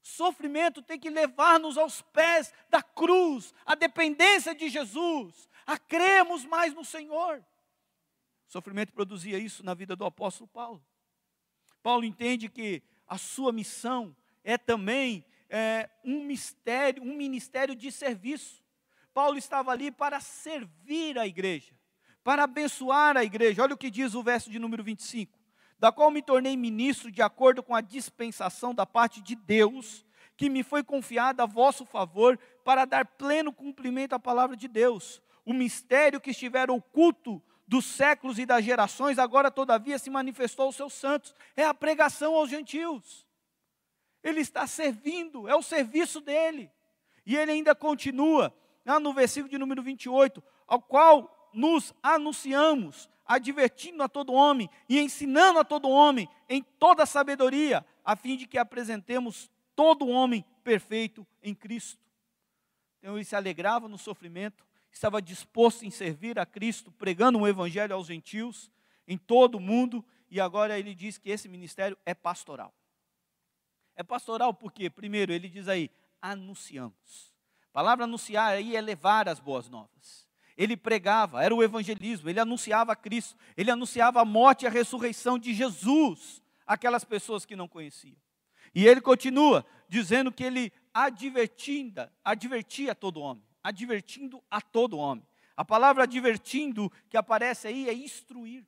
Sofrimento 0.00 0.80
tem 0.80 0.98
que 0.98 1.10
levar-nos 1.10 1.76
aos 1.76 2.00
pés 2.00 2.50
da 2.70 2.82
cruz, 2.82 3.52
a 3.66 3.74
dependência 3.74 4.54
de 4.54 4.70
Jesus, 4.70 5.50
a 5.66 5.78
cremos 5.78 6.46
mais 6.46 6.72
no 6.72 6.82
Senhor. 6.82 7.44
Sofrimento 8.52 8.92
produzia 8.92 9.38
isso 9.38 9.64
na 9.64 9.72
vida 9.72 9.96
do 9.96 10.04
apóstolo 10.04 10.46
Paulo. 10.46 10.84
Paulo 11.82 12.04
entende 12.04 12.50
que 12.50 12.82
a 13.08 13.16
sua 13.16 13.50
missão 13.50 14.14
é 14.44 14.58
também 14.58 15.24
é, 15.48 15.88
um 16.04 16.22
mistério, 16.22 17.02
um 17.02 17.16
ministério 17.16 17.74
de 17.74 17.90
serviço. 17.90 18.62
Paulo 19.14 19.38
estava 19.38 19.70
ali 19.70 19.90
para 19.90 20.20
servir 20.20 21.18
a 21.18 21.26
igreja, 21.26 21.74
para 22.22 22.44
abençoar 22.44 23.16
a 23.16 23.24
igreja. 23.24 23.62
Olha 23.62 23.72
o 23.72 23.78
que 23.78 23.90
diz 23.90 24.14
o 24.14 24.22
verso 24.22 24.50
de 24.50 24.58
número 24.58 24.84
25: 24.84 25.40
Da 25.78 25.90
qual 25.90 26.10
me 26.10 26.20
tornei 26.20 26.54
ministro 26.54 27.10
de 27.10 27.22
acordo 27.22 27.62
com 27.62 27.74
a 27.74 27.80
dispensação 27.80 28.74
da 28.74 28.84
parte 28.84 29.22
de 29.22 29.34
Deus, 29.34 30.04
que 30.36 30.50
me 30.50 30.62
foi 30.62 30.84
confiada 30.84 31.44
a 31.44 31.46
vosso 31.46 31.86
favor, 31.86 32.38
para 32.62 32.84
dar 32.84 33.06
pleno 33.06 33.50
cumprimento 33.50 34.12
à 34.12 34.18
palavra 34.18 34.54
de 34.54 34.68
Deus. 34.68 35.22
O 35.42 35.54
mistério 35.54 36.20
que 36.20 36.32
estiver 36.32 36.70
oculto 36.70 37.42
dos 37.72 37.86
séculos 37.86 38.38
e 38.38 38.44
das 38.44 38.62
gerações, 38.62 39.18
agora 39.18 39.50
todavia 39.50 39.98
se 39.98 40.10
manifestou 40.10 40.66
aos 40.66 40.76
seus 40.76 40.92
santos. 40.92 41.34
É 41.56 41.64
a 41.64 41.72
pregação 41.72 42.34
aos 42.34 42.50
gentios. 42.50 43.26
Ele 44.22 44.40
está 44.42 44.66
servindo, 44.66 45.48
é 45.48 45.56
o 45.56 45.62
serviço 45.62 46.20
dele. 46.20 46.70
E 47.24 47.34
ele 47.34 47.50
ainda 47.50 47.74
continua, 47.74 48.54
lá 48.84 49.00
no 49.00 49.14
versículo 49.14 49.48
de 49.48 49.56
número 49.56 49.82
28, 49.82 50.44
ao 50.66 50.82
qual 50.82 51.50
nos 51.54 51.94
anunciamos, 52.02 53.08
advertindo 53.24 54.02
a 54.02 54.08
todo 54.08 54.34
homem 54.34 54.68
e 54.86 55.00
ensinando 55.00 55.58
a 55.58 55.64
todo 55.64 55.88
homem 55.88 56.28
em 56.50 56.62
toda 56.62 57.06
sabedoria, 57.06 57.86
a 58.04 58.14
fim 58.14 58.36
de 58.36 58.46
que 58.46 58.58
apresentemos 58.58 59.50
todo 59.74 60.08
homem 60.08 60.44
perfeito 60.62 61.26
em 61.42 61.54
Cristo. 61.54 62.04
Então 62.98 63.16
ele 63.16 63.24
se 63.24 63.34
alegrava 63.34 63.88
no 63.88 63.96
sofrimento, 63.96 64.62
estava 64.92 65.22
disposto 65.22 65.84
em 65.84 65.90
servir 65.90 66.38
a 66.38 66.46
Cristo, 66.46 66.92
pregando 66.92 67.38
o 67.38 67.42
um 67.42 67.46
evangelho 67.46 67.94
aos 67.94 68.06
gentios 68.06 68.70
em 69.06 69.18
todo 69.18 69.56
o 69.56 69.60
mundo, 69.60 70.04
e 70.30 70.40
agora 70.40 70.78
ele 70.78 70.94
diz 70.94 71.18
que 71.18 71.30
esse 71.30 71.48
ministério 71.48 71.96
é 72.06 72.14
pastoral. 72.14 72.74
É 73.94 74.02
pastoral 74.02 74.54
porque, 74.54 74.88
primeiro, 74.88 75.32
ele 75.32 75.48
diz 75.48 75.68
aí, 75.68 75.90
anunciamos. 76.20 77.34
A 77.68 77.72
palavra 77.72 78.04
anunciar 78.04 78.52
aí 78.52 78.76
é 78.76 78.80
levar 78.80 79.28
as 79.28 79.40
boas 79.40 79.68
novas. 79.68 80.28
Ele 80.56 80.76
pregava, 80.76 81.42
era 81.42 81.54
o 81.54 81.62
evangelismo, 81.62 82.28
ele 82.28 82.38
anunciava 82.38 82.94
Cristo, 82.94 83.36
ele 83.56 83.70
anunciava 83.70 84.20
a 84.20 84.24
morte 84.24 84.64
e 84.64 84.66
a 84.66 84.70
ressurreição 84.70 85.38
de 85.38 85.54
Jesus 85.54 86.42
àquelas 86.66 87.04
pessoas 87.04 87.44
que 87.44 87.56
não 87.56 87.66
conheciam. 87.66 88.16
E 88.74 88.86
ele 88.86 89.00
continua 89.00 89.64
dizendo 89.88 90.30
que 90.30 90.44
ele 90.44 90.72
advertinda, 90.92 92.12
advertia 92.24 92.94
todo 92.94 93.20
homem, 93.20 93.44
advertindo 93.62 94.42
a 94.50 94.60
todo 94.60 94.98
homem. 94.98 95.26
A 95.56 95.64
palavra 95.64 96.04
advertindo 96.04 96.90
que 97.08 97.16
aparece 97.16 97.68
aí 97.68 97.88
é 97.88 97.94
instruir. 97.94 98.66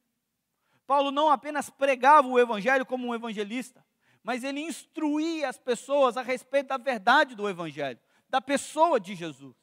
Paulo 0.87 1.11
não 1.11 1.31
apenas 1.31 1.71
pregava 1.71 2.29
o 2.29 2.39
evangelho 2.39 2.85
como 2.85 3.07
um 3.07 3.15
evangelista, 3.15 3.85
mas 4.25 4.43
ele 4.43 4.61
instruía 4.61 5.49
as 5.49 5.59
pessoas 5.59 6.17
a 6.17 6.23
respeito 6.23 6.69
da 6.69 6.79
verdade 6.79 7.35
do 7.35 7.47
Evangelho, 7.47 8.01
da 8.29 8.41
pessoa 8.41 8.99
de 8.99 9.15
Jesus. 9.15 9.55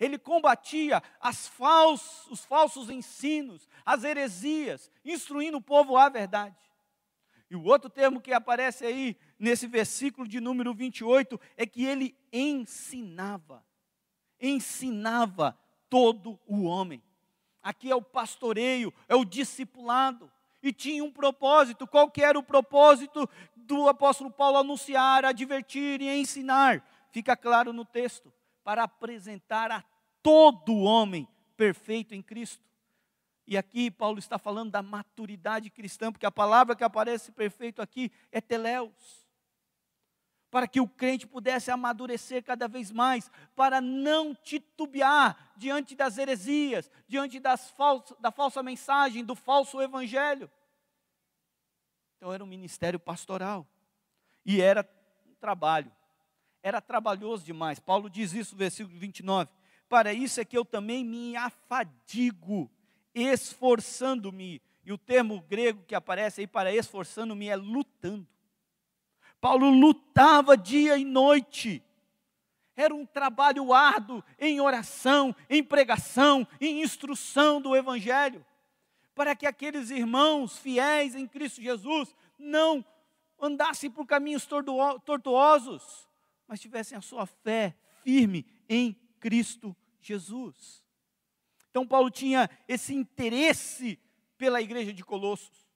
Ele 0.00 0.18
combatia 0.18 1.00
falsos, 1.48 2.26
os 2.28 2.44
falsos 2.44 2.90
ensinos, 2.90 3.68
as 3.86 4.02
heresias, 4.02 4.90
instruindo 5.04 5.58
o 5.58 5.62
povo 5.62 5.96
à 5.96 6.08
verdade. 6.08 6.56
E 7.50 7.56
o 7.56 7.64
outro 7.64 7.88
termo 7.88 8.20
que 8.20 8.32
aparece 8.32 8.84
aí 8.84 9.16
nesse 9.38 9.66
versículo 9.66 10.26
de 10.26 10.40
número 10.40 10.74
28 10.74 11.40
é 11.56 11.64
que 11.64 11.84
ele 11.84 12.16
ensinava. 12.32 13.64
Ensinava 14.40 15.58
todo 15.88 16.38
o 16.46 16.64
homem. 16.64 17.02
Aqui 17.62 17.90
é 17.90 17.94
o 17.94 18.02
pastoreio, 18.02 18.92
é 19.08 19.14
o 19.14 19.24
discipulado. 19.24 20.30
E 20.62 20.72
tinha 20.72 21.04
um 21.04 21.10
propósito. 21.10 21.86
Qual 21.86 22.10
que 22.10 22.22
era 22.22 22.38
o 22.38 22.42
propósito 22.42 23.28
do 23.68 23.86
apóstolo 23.86 24.30
Paulo 24.30 24.56
anunciar, 24.56 25.26
advertir 25.26 26.00
e 26.00 26.08
ensinar. 26.08 26.82
Fica 27.10 27.36
claro 27.36 27.70
no 27.70 27.84
texto, 27.84 28.32
para 28.64 28.84
apresentar 28.84 29.70
a 29.70 29.84
todo 30.22 30.78
homem 30.78 31.28
perfeito 31.54 32.14
em 32.14 32.22
Cristo. 32.22 32.64
E 33.46 33.58
aqui 33.58 33.90
Paulo 33.90 34.18
está 34.18 34.38
falando 34.38 34.70
da 34.70 34.82
maturidade 34.82 35.68
cristã, 35.68 36.10
porque 36.10 36.24
a 36.24 36.30
palavra 36.30 36.74
que 36.74 36.84
aparece 36.84 37.30
perfeito 37.30 37.82
aqui 37.82 38.10
é 38.32 38.40
teleus. 38.40 39.27
Para 40.50 40.66
que 40.66 40.80
o 40.80 40.88
crente 40.88 41.26
pudesse 41.26 41.70
amadurecer 41.70 42.42
cada 42.42 42.66
vez 42.66 42.90
mais, 42.90 43.30
para 43.54 43.80
não 43.80 44.34
titubear 44.34 45.52
diante 45.56 45.94
das 45.94 46.16
heresias, 46.16 46.90
diante 47.06 47.38
das 47.38 47.74
da 48.18 48.30
falsa 48.30 48.62
mensagem, 48.62 49.24
do 49.24 49.34
falso 49.34 49.80
evangelho. 49.80 50.50
Então 52.16 52.32
era 52.32 52.42
um 52.42 52.46
ministério 52.46 52.98
pastoral. 52.98 53.66
E 54.44 54.60
era 54.60 54.88
um 55.26 55.34
trabalho. 55.34 55.92
Era 56.62 56.80
trabalhoso 56.80 57.44
demais. 57.44 57.78
Paulo 57.78 58.08
diz 58.10 58.32
isso 58.32 58.54
no 58.54 58.58
versículo 58.58 58.98
29. 58.98 59.50
Para 59.88 60.12
isso 60.12 60.40
é 60.40 60.44
que 60.44 60.56
eu 60.58 60.64
também 60.64 61.04
me 61.04 61.36
afadigo, 61.36 62.70
esforçando-me. 63.14 64.60
E 64.84 64.92
o 64.92 64.98
termo 64.98 65.40
grego 65.42 65.84
que 65.86 65.94
aparece 65.94 66.40
aí 66.40 66.46
para 66.46 66.74
esforçando-me 66.74 67.48
é 67.48 67.56
lutando. 67.56 68.26
Paulo 69.40 69.70
lutava 69.70 70.56
dia 70.56 70.96
e 70.96 71.04
noite. 71.04 71.82
Era 72.76 72.94
um 72.94 73.04
trabalho 73.04 73.72
árduo 73.72 74.22
em 74.38 74.60
oração, 74.60 75.34
em 75.50 75.62
pregação, 75.62 76.46
em 76.60 76.82
instrução 76.82 77.60
do 77.60 77.76
Evangelho 77.76 78.44
para 79.18 79.34
que 79.34 79.46
aqueles 79.46 79.90
irmãos 79.90 80.56
fiéis 80.58 81.16
em 81.16 81.26
Cristo 81.26 81.60
Jesus 81.60 82.14
não 82.38 82.84
andassem 83.40 83.90
por 83.90 84.06
caminhos 84.06 84.46
tortuosos, 84.46 86.08
mas 86.46 86.60
tivessem 86.60 86.96
a 86.96 87.00
sua 87.00 87.26
fé 87.26 87.76
firme 88.04 88.46
em 88.68 88.96
Cristo 89.18 89.76
Jesus. 90.00 90.84
Então, 91.68 91.84
Paulo 91.84 92.12
tinha 92.12 92.48
esse 92.68 92.94
interesse 92.94 93.98
pela 94.36 94.62
igreja 94.62 94.92
de 94.92 95.04
Colossos, 95.04 95.67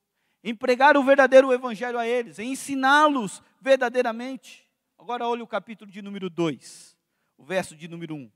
em 0.43 0.55
pregar 0.55 0.97
o 0.97 1.05
verdadeiro 1.05 1.53
evangelho 1.53 1.99
a 1.99 2.07
eles, 2.07 2.39
em 2.39 2.53
ensiná-los 2.53 3.43
verdadeiramente. 3.61 4.69
Agora, 4.99 5.27
olhe 5.27 5.43
o 5.43 5.47
capítulo 5.47 5.91
de 5.91 6.03
número 6.03 6.29
2, 6.29 6.97
o 7.37 7.45
verso 7.45 7.77
de 7.77 7.89
número 7.89 8.15
1. 8.15 8.31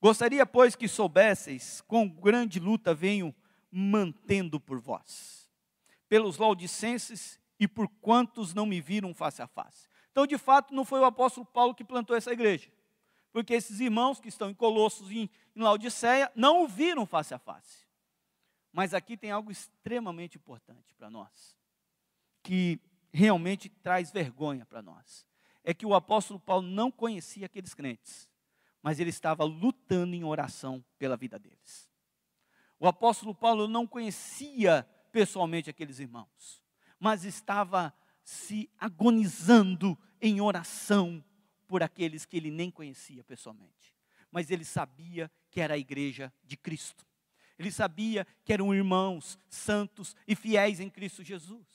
Gostaria, 0.00 0.46
pois, 0.46 0.76
que 0.76 0.86
soubesseis 0.86 1.80
com 1.82 2.08
grande 2.08 2.60
luta 2.60 2.94
venho 2.94 3.34
mantendo 3.70 4.60
por 4.60 4.78
vós, 4.80 5.50
pelos 6.08 6.38
laudicenses 6.38 7.38
e 7.58 7.66
por 7.66 7.88
quantos 8.00 8.54
não 8.54 8.64
me 8.64 8.80
viram 8.80 9.12
face 9.12 9.42
a 9.42 9.46
face. 9.46 9.88
Então, 10.12 10.26
de 10.26 10.38
fato, 10.38 10.72
não 10.74 10.84
foi 10.84 11.00
o 11.00 11.04
apóstolo 11.04 11.46
Paulo 11.46 11.74
que 11.74 11.84
plantou 11.84 12.16
essa 12.16 12.32
igreja, 12.32 12.70
porque 13.32 13.54
esses 13.54 13.80
irmãos 13.80 14.20
que 14.20 14.28
estão 14.28 14.50
em 14.50 14.54
Colossos 14.54 15.10
e 15.10 15.30
em 15.54 15.62
Laodiceia 15.62 16.30
não 16.34 16.62
o 16.62 16.68
viram 16.68 17.04
face 17.04 17.34
a 17.34 17.38
face. 17.38 17.87
Mas 18.72 18.94
aqui 18.94 19.16
tem 19.16 19.30
algo 19.30 19.50
extremamente 19.50 20.36
importante 20.36 20.94
para 20.94 21.10
nós, 21.10 21.56
que 22.42 22.80
realmente 23.12 23.68
traz 23.68 24.10
vergonha 24.10 24.66
para 24.66 24.82
nós. 24.82 25.26
É 25.64 25.74
que 25.74 25.86
o 25.86 25.94
apóstolo 25.94 26.38
Paulo 26.40 26.66
não 26.66 26.90
conhecia 26.90 27.46
aqueles 27.46 27.74
crentes, 27.74 28.28
mas 28.82 29.00
ele 29.00 29.10
estava 29.10 29.44
lutando 29.44 30.14
em 30.14 30.24
oração 30.24 30.84
pela 30.98 31.16
vida 31.16 31.38
deles. 31.38 31.88
O 32.78 32.86
apóstolo 32.86 33.34
Paulo 33.34 33.66
não 33.66 33.86
conhecia 33.86 34.88
pessoalmente 35.10 35.68
aqueles 35.68 35.98
irmãos, 35.98 36.62
mas 36.98 37.24
estava 37.24 37.92
se 38.22 38.70
agonizando 38.78 39.98
em 40.20 40.40
oração 40.40 41.24
por 41.66 41.82
aqueles 41.82 42.24
que 42.24 42.36
ele 42.36 42.50
nem 42.50 42.70
conhecia 42.70 43.24
pessoalmente. 43.24 43.96
Mas 44.30 44.50
ele 44.50 44.64
sabia 44.64 45.30
que 45.50 45.60
era 45.60 45.74
a 45.74 45.78
igreja 45.78 46.32
de 46.44 46.56
Cristo. 46.56 47.07
Ele 47.58 47.72
sabia 47.72 48.26
que 48.44 48.52
eram 48.52 48.74
irmãos 48.74 49.38
santos 49.48 50.14
e 50.26 50.36
fiéis 50.36 50.78
em 50.78 50.88
Cristo 50.88 51.24
Jesus. 51.24 51.66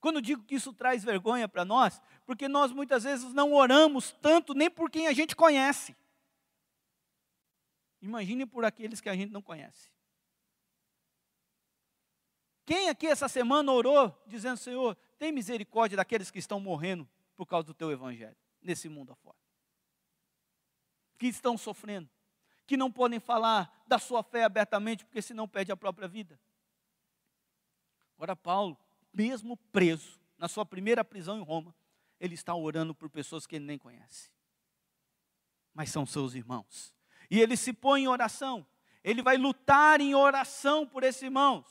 Quando 0.00 0.20
digo 0.20 0.42
que 0.42 0.54
isso 0.54 0.72
traz 0.72 1.02
vergonha 1.02 1.48
para 1.48 1.64
nós, 1.64 2.00
porque 2.26 2.46
nós 2.46 2.70
muitas 2.70 3.04
vezes 3.04 3.32
não 3.32 3.54
oramos 3.54 4.12
tanto 4.20 4.52
nem 4.52 4.70
por 4.70 4.90
quem 4.90 5.06
a 5.06 5.14
gente 5.14 5.34
conhece. 5.34 5.96
Imagine 8.02 8.44
por 8.44 8.66
aqueles 8.66 9.00
que 9.00 9.08
a 9.08 9.16
gente 9.16 9.32
não 9.32 9.40
conhece. 9.40 9.90
Quem 12.66 12.90
aqui 12.90 13.06
essa 13.06 13.28
semana 13.28 13.72
orou 13.72 14.14
dizendo, 14.26 14.58
Senhor, 14.58 14.94
tem 15.18 15.32
misericórdia 15.32 15.96
daqueles 15.96 16.30
que 16.30 16.38
estão 16.38 16.60
morrendo 16.60 17.08
por 17.34 17.46
causa 17.46 17.66
do 17.66 17.74
teu 17.74 17.90
evangelho, 17.90 18.36
nesse 18.60 18.90
mundo 18.90 19.12
afora? 19.12 19.36
Que 21.18 21.28
estão 21.28 21.56
sofrendo, 21.56 22.10
que 22.66 22.76
não 22.76 22.90
podem 22.90 23.20
falar 23.20 23.84
da 23.86 23.98
sua 23.98 24.22
fé 24.22 24.44
abertamente, 24.44 25.04
porque 25.04 25.20
senão 25.20 25.46
perde 25.46 25.72
a 25.72 25.76
própria 25.76 26.08
vida. 26.08 26.38
Agora, 28.16 28.34
Paulo, 28.34 28.78
mesmo 29.12 29.56
preso, 29.56 30.20
na 30.38 30.48
sua 30.48 30.64
primeira 30.64 31.04
prisão 31.04 31.38
em 31.38 31.42
Roma, 31.42 31.74
ele 32.18 32.34
está 32.34 32.54
orando 32.54 32.94
por 32.94 33.10
pessoas 33.10 33.46
que 33.46 33.56
ele 33.56 33.64
nem 33.64 33.78
conhece, 33.78 34.30
mas 35.74 35.90
são 35.90 36.06
seus 36.06 36.34
irmãos. 36.34 36.94
E 37.30 37.40
ele 37.40 37.56
se 37.56 37.72
põe 37.72 38.04
em 38.04 38.08
oração, 38.08 38.66
ele 39.02 39.22
vai 39.22 39.36
lutar 39.36 40.00
em 40.00 40.14
oração 40.14 40.86
por 40.86 41.02
esses 41.02 41.22
irmãos. 41.22 41.66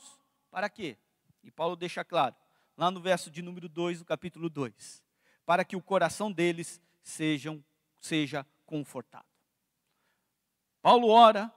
Para 0.50 0.68
quê? 0.68 0.96
E 1.42 1.50
Paulo 1.50 1.74
deixa 1.76 2.04
claro, 2.04 2.36
lá 2.76 2.90
no 2.90 3.00
verso 3.00 3.30
de 3.30 3.42
número 3.42 3.68
2 3.68 3.98
do 3.98 4.04
capítulo 4.04 4.48
2, 4.48 5.02
para 5.44 5.64
que 5.64 5.76
o 5.76 5.82
coração 5.82 6.30
deles 6.30 6.80
sejam, 7.02 7.62
seja 8.00 8.46
confortado. 8.64 9.33
Paulo 10.84 11.08
ora 11.08 11.50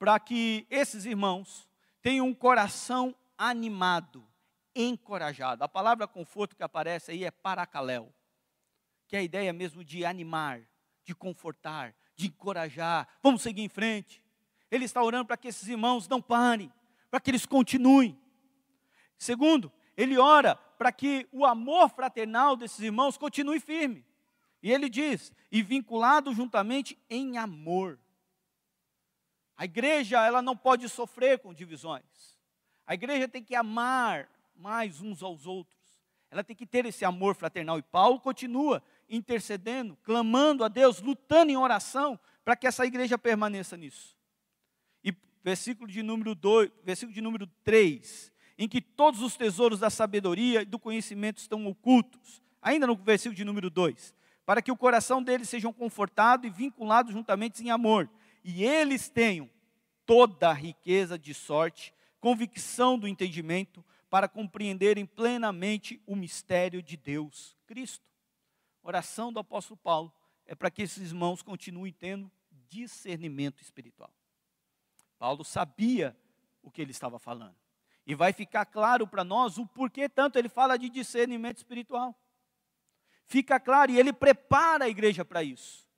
para 0.00 0.18
que 0.18 0.66
esses 0.68 1.04
irmãos 1.04 1.70
tenham 2.02 2.26
um 2.26 2.34
coração 2.34 3.14
animado, 3.38 4.26
encorajado. 4.74 5.62
A 5.62 5.68
palavra 5.68 6.08
conforto 6.08 6.56
que 6.56 6.62
aparece 6.64 7.12
aí 7.12 7.22
é 7.22 7.30
paracaléu, 7.30 8.12
que 9.06 9.14
é 9.14 9.20
a 9.20 9.22
ideia 9.22 9.52
mesmo 9.52 9.84
de 9.84 10.04
animar, 10.04 10.60
de 11.04 11.14
confortar, 11.14 11.94
de 12.16 12.26
encorajar. 12.26 13.06
Vamos 13.22 13.42
seguir 13.42 13.62
em 13.62 13.68
frente. 13.68 14.20
Ele 14.68 14.86
está 14.86 15.00
orando 15.00 15.26
para 15.26 15.36
que 15.36 15.46
esses 15.46 15.68
irmãos 15.68 16.08
não 16.08 16.20
parem, 16.20 16.72
para 17.08 17.20
que 17.20 17.30
eles 17.30 17.46
continuem. 17.46 18.20
Segundo, 19.16 19.72
ele 19.96 20.18
ora 20.18 20.56
para 20.56 20.90
que 20.90 21.28
o 21.30 21.46
amor 21.46 21.90
fraternal 21.90 22.56
desses 22.56 22.80
irmãos 22.80 23.16
continue 23.16 23.60
firme. 23.60 24.04
E 24.60 24.72
ele 24.72 24.88
diz: 24.88 25.32
e 25.52 25.62
vinculado 25.62 26.34
juntamente 26.34 26.98
em 27.08 27.38
amor. 27.38 28.00
A 29.56 29.64
igreja, 29.64 30.24
ela 30.24 30.42
não 30.42 30.56
pode 30.56 30.88
sofrer 30.88 31.38
com 31.38 31.54
divisões. 31.54 32.38
A 32.86 32.94
igreja 32.94 33.28
tem 33.28 33.42
que 33.42 33.54
amar 33.54 34.28
mais 34.54 35.00
uns 35.00 35.22
aos 35.22 35.46
outros. 35.46 35.74
Ela 36.30 36.42
tem 36.42 36.56
que 36.56 36.66
ter 36.66 36.84
esse 36.84 37.04
amor 37.04 37.34
fraternal. 37.36 37.78
E 37.78 37.82
Paulo 37.82 38.18
continua 38.18 38.82
intercedendo, 39.08 39.96
clamando 40.02 40.64
a 40.64 40.68
Deus, 40.68 41.00
lutando 41.00 41.52
em 41.52 41.56
oração 41.56 42.18
para 42.44 42.56
que 42.56 42.66
essa 42.66 42.84
igreja 42.84 43.16
permaneça 43.16 43.76
nisso. 43.76 44.16
E 45.02 45.14
versículo 45.42 45.88
de 45.88 46.02
número 46.02 46.34
2, 46.34 46.70
versículo 46.82 47.14
de 47.14 47.20
número 47.20 47.46
3, 47.62 48.32
em 48.58 48.68
que 48.68 48.80
todos 48.80 49.22
os 49.22 49.36
tesouros 49.36 49.78
da 49.78 49.90
sabedoria 49.90 50.62
e 50.62 50.66
do 50.66 50.78
conhecimento 50.78 51.38
estão 51.38 51.66
ocultos. 51.66 52.42
Ainda 52.60 52.86
no 52.86 52.96
versículo 52.96 53.36
de 53.36 53.44
número 53.44 53.70
2, 53.70 54.14
para 54.44 54.60
que 54.60 54.72
o 54.72 54.76
coração 54.76 55.22
deles 55.22 55.48
sejam 55.48 55.72
confortado 55.72 56.46
e 56.46 56.50
vinculado 56.50 57.12
juntamente 57.12 57.62
em 57.62 57.70
amor, 57.70 58.10
e 58.44 58.62
eles 58.62 59.08
tenham 59.08 59.50
toda 60.04 60.50
a 60.50 60.52
riqueza 60.52 61.18
de 61.18 61.32
sorte, 61.32 61.94
convicção 62.20 62.98
do 62.98 63.08
entendimento, 63.08 63.84
para 64.10 64.28
compreenderem 64.28 65.06
plenamente 65.06 66.00
o 66.06 66.14
mistério 66.14 66.80
de 66.80 66.96
Deus, 66.96 67.56
Cristo. 67.66 68.04
Oração 68.82 69.32
do 69.32 69.40
apóstolo 69.40 69.76
Paulo 69.78 70.14
é 70.46 70.54
para 70.54 70.70
que 70.70 70.82
esses 70.82 71.10
irmãos 71.10 71.42
continuem 71.42 71.92
tendo 71.92 72.30
discernimento 72.68 73.60
espiritual. 73.60 74.14
Paulo 75.18 75.42
sabia 75.42 76.16
o 76.62 76.70
que 76.70 76.82
ele 76.82 76.90
estava 76.90 77.18
falando. 77.18 77.56
E 78.06 78.14
vai 78.14 78.32
ficar 78.32 78.66
claro 78.66 79.06
para 79.06 79.24
nós 79.24 79.56
o 79.56 79.66
porquê 79.66 80.08
tanto 80.08 80.38
ele 80.38 80.48
fala 80.48 80.76
de 80.76 80.90
discernimento 80.90 81.56
espiritual. 81.56 82.14
Fica 83.24 83.58
claro 83.58 83.90
e 83.90 83.98
ele 83.98 84.12
prepara 84.12 84.84
a 84.84 84.88
igreja 84.88 85.24
para 85.24 85.42
isso. 85.42 85.88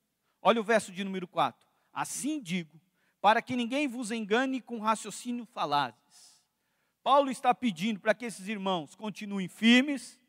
Olha 0.41 0.61
o 0.61 0.65
verso 0.65 0.93
de 0.93 1.03
número 1.03 1.27
4. 1.27 1.66
Assim 1.97 2.41
digo, 2.41 2.81
para 3.21 3.43
que 3.43 3.57
ninguém 3.57 3.89
vos 3.89 4.13
engane 4.13 4.61
com 4.61 4.79
raciocínio 4.79 5.45
falazes. 5.47 6.45
Paulo 7.03 7.31
está 7.31 7.53
pedindo 7.53 7.99
para 7.99 8.15
que 8.15 8.25
esses 8.25 8.47
irmãos 8.47 8.95
continuem 8.95 9.49
firmes, 9.49 10.21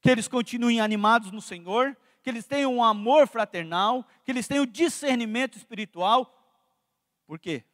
que 0.00 0.08
eles 0.08 0.28
continuem 0.28 0.80
animados 0.80 1.30
no 1.30 1.42
Senhor, 1.42 1.94
que 2.22 2.30
eles 2.30 2.46
tenham 2.46 2.76
um 2.76 2.82
amor 2.82 3.26
fraternal, 3.26 4.06
que 4.24 4.30
eles 4.30 4.48
tenham 4.48 4.64
discernimento 4.64 5.58
espiritual. 5.58 6.34
Por 7.26 7.38
quê? 7.38 7.64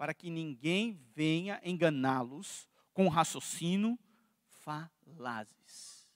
para 0.00 0.14
que 0.14 0.30
ninguém 0.30 0.98
venha 1.14 1.60
enganá-los 1.62 2.66
com 2.94 3.06
raciocínio 3.06 3.98
falazes. 4.46 6.08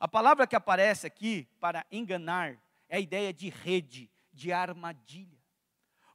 A 0.00 0.08
palavra 0.08 0.46
que 0.46 0.56
aparece 0.56 1.06
aqui 1.06 1.46
para 1.60 1.84
enganar 1.92 2.58
é 2.88 2.96
a 2.96 2.98
ideia 2.98 3.34
de 3.34 3.50
rede, 3.50 4.10
de 4.32 4.54
armadilha. 4.54 5.35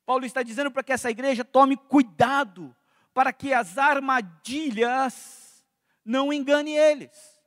Paulo 0.06 0.26
está 0.26 0.44
dizendo 0.44 0.72
para 0.72 0.84
que 0.84 0.94
essa 0.94 1.10
igreja 1.10 1.44
tome 1.46 1.78
cuidado 1.78 2.76
para 3.14 3.34
que 3.34 3.54
as 3.54 3.78
armadilhas 3.78 5.66
não 6.04 6.32
enganem 6.32 6.78
eles. 6.78 7.40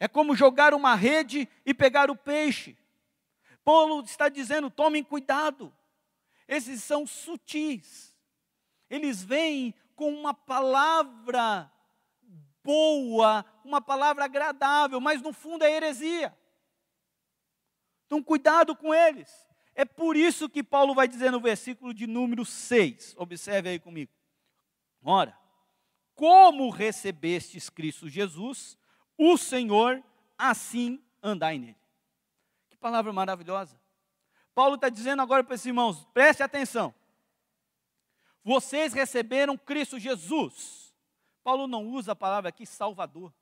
É 0.00 0.06
como 0.06 0.36
jogar 0.36 0.74
uma 0.74 0.94
rede 0.94 1.48
e 1.66 1.74
pegar 1.74 2.10
o 2.10 2.16
peixe. 2.16 2.76
Paulo 3.64 4.02
está 4.02 4.28
dizendo: 4.28 4.70
tomem 4.70 5.02
cuidado. 5.02 5.74
Esses 6.46 6.82
são 6.82 7.06
sutis 7.06 8.08
eles 8.88 9.22
vêm 9.22 9.74
com 9.94 10.12
uma 10.12 10.32
palavra 10.32 11.70
boa, 12.62 13.44
uma 13.64 13.80
palavra 13.80 14.24
agradável, 14.24 15.00
mas 15.00 15.20
no 15.20 15.32
fundo 15.32 15.64
é 15.64 15.70
heresia. 15.70 16.36
Então, 18.06 18.22
cuidado 18.22 18.74
com 18.74 18.94
eles. 18.94 19.47
É 19.78 19.84
por 19.84 20.16
isso 20.16 20.48
que 20.48 20.60
Paulo 20.60 20.92
vai 20.92 21.06
dizer 21.06 21.30
no 21.30 21.40
versículo 21.40 21.94
de 21.94 22.04
número 22.04 22.44
6, 22.44 23.14
observe 23.16 23.68
aí 23.68 23.78
comigo. 23.78 24.10
Ora, 25.00 25.38
como 26.16 26.68
recebestes 26.68 27.70
Cristo 27.70 28.08
Jesus, 28.08 28.76
o 29.16 29.36
Senhor, 29.36 30.02
assim 30.36 31.00
andai 31.22 31.60
nele. 31.60 31.78
Que 32.68 32.76
palavra 32.76 33.12
maravilhosa. 33.12 33.80
Paulo 34.52 34.74
está 34.74 34.88
dizendo 34.88 35.22
agora 35.22 35.44
para 35.44 35.54
esses 35.54 35.66
irmãos, 35.66 36.04
preste 36.12 36.42
atenção. 36.42 36.92
Vocês 38.42 38.92
receberam 38.92 39.56
Cristo 39.56 39.96
Jesus. 39.96 40.92
Paulo 41.44 41.68
não 41.68 41.86
usa 41.86 42.10
a 42.10 42.16
palavra 42.16 42.48
aqui 42.48 42.66
Salvador. 42.66 43.32